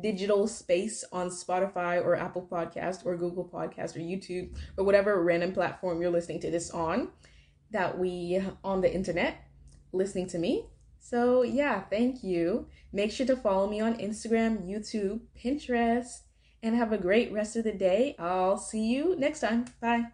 digital 0.00 0.46
space 0.46 1.04
on 1.12 1.28
Spotify 1.28 2.02
or 2.02 2.14
Apple 2.14 2.46
Podcast 2.50 3.04
or 3.06 3.16
Google 3.16 3.48
Podcast 3.48 3.96
or 3.96 4.00
YouTube 4.00 4.56
or 4.76 4.84
whatever 4.84 5.22
random 5.22 5.52
platform 5.52 6.00
you're 6.00 6.10
listening 6.10 6.40
to 6.40 6.50
this 6.50 6.70
on 6.70 7.08
that 7.70 7.98
we 7.98 8.42
on 8.62 8.80
the 8.82 8.92
internet 8.92 9.48
listening 9.92 10.26
to 10.28 10.38
me. 10.38 10.66
So, 11.04 11.42
yeah, 11.42 11.80
thank 11.80 12.22
you. 12.22 12.68
Make 12.92 13.10
sure 13.10 13.26
to 13.26 13.36
follow 13.36 13.68
me 13.68 13.80
on 13.80 13.98
Instagram, 13.98 14.66
YouTube, 14.66 15.20
Pinterest, 15.36 16.20
and 16.62 16.76
have 16.76 16.92
a 16.92 16.96
great 16.96 17.32
rest 17.32 17.56
of 17.56 17.64
the 17.64 17.72
day. 17.72 18.14
I'll 18.20 18.56
see 18.56 18.86
you 18.86 19.16
next 19.18 19.40
time. 19.40 19.64
Bye. 19.80 20.06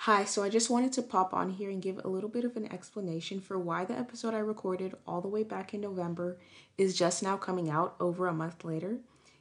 Hi, 0.00 0.24
so 0.24 0.44
I 0.44 0.50
just 0.50 0.68
wanted 0.68 0.92
to 0.92 1.02
pop 1.02 1.32
on 1.32 1.50
here 1.50 1.70
and 1.70 1.82
give 1.82 1.98
a 2.04 2.08
little 2.08 2.28
bit 2.28 2.44
of 2.44 2.56
an 2.56 2.70
explanation 2.70 3.40
for 3.40 3.58
why 3.58 3.86
the 3.86 3.98
episode 3.98 4.34
I 4.34 4.38
recorded 4.38 4.94
all 5.06 5.22
the 5.22 5.26
way 5.28 5.42
back 5.42 5.72
in 5.72 5.80
November 5.80 6.38
is 6.76 6.96
just 6.96 7.22
now 7.22 7.38
coming 7.38 7.70
out 7.70 7.96
over 7.98 8.28
a 8.28 8.34
month 8.34 8.62
later. 8.62 8.98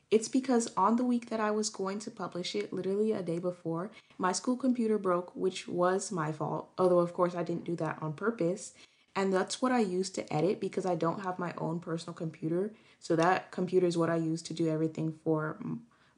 It's 0.10 0.30
because 0.30 0.72
on 0.78 0.96
the 0.96 1.04
week 1.04 1.30
that 1.30 1.42
I 1.42 1.52
was 1.52 1.70
going 1.70 2.00
to 2.00 2.10
publish 2.10 2.56
it, 2.56 2.72
literally 2.72 3.12
a 3.12 3.22
day 3.22 3.38
before, 3.38 3.92
my 4.18 4.32
school 4.32 4.56
computer 4.56 4.98
broke, 4.98 5.36
which 5.36 5.68
was 5.68 6.12
my 6.12 6.32
fault, 6.32 6.70
although, 6.78 7.00
of 7.00 7.14
course, 7.14 7.36
I 7.36 7.44
didn't 7.44 7.66
do 7.66 7.76
that 7.76 7.98
on 8.02 8.14
purpose. 8.14 8.74
And 9.16 9.34
that's 9.34 9.62
what 9.62 9.72
I 9.72 9.80
use 9.80 10.10
to 10.12 10.34
edit 10.34 10.60
because 10.60 10.86
I 10.86 10.96
don't 10.96 11.22
have 11.22 11.40
my 11.40 11.54
own 11.58 11.80
personal 11.80 12.14
computer. 12.14 12.74
So 13.00 13.16
that 13.16 13.52
computer 13.52 13.88
is 13.88 13.98
what 13.98 14.10
I 14.10 14.18
use 14.18 14.42
to 14.44 14.54
do 14.54 14.68
everything 14.68 15.14
for 15.24 15.58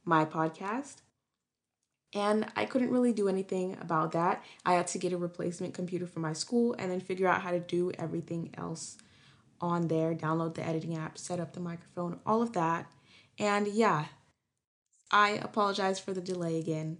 my 0.03 0.25
podcast. 0.25 0.97
And 2.13 2.47
I 2.55 2.65
couldn't 2.65 2.89
really 2.89 3.13
do 3.13 3.27
anything 3.27 3.77
about 3.79 4.13
that. 4.13 4.43
I 4.65 4.73
had 4.73 4.87
to 4.87 4.97
get 4.97 5.13
a 5.13 5.17
replacement 5.17 5.73
computer 5.73 6.07
for 6.07 6.19
my 6.19 6.33
school 6.33 6.75
and 6.79 6.89
then 6.89 7.01
figure 7.01 7.27
out 7.27 7.41
how 7.41 7.51
to 7.51 7.59
do 7.59 7.91
everything 7.99 8.53
else 8.57 8.97
on 9.59 9.87
there, 9.87 10.15
download 10.15 10.55
the 10.55 10.65
editing 10.65 10.97
app, 10.97 11.17
set 11.17 11.39
up 11.39 11.53
the 11.53 11.59
microphone, 11.59 12.19
all 12.25 12.41
of 12.41 12.53
that. 12.53 12.89
And 13.37 13.67
yeah, 13.67 14.05
I 15.11 15.31
apologize 15.31 15.99
for 15.99 16.13
the 16.13 16.21
delay 16.21 16.57
again. 16.59 16.99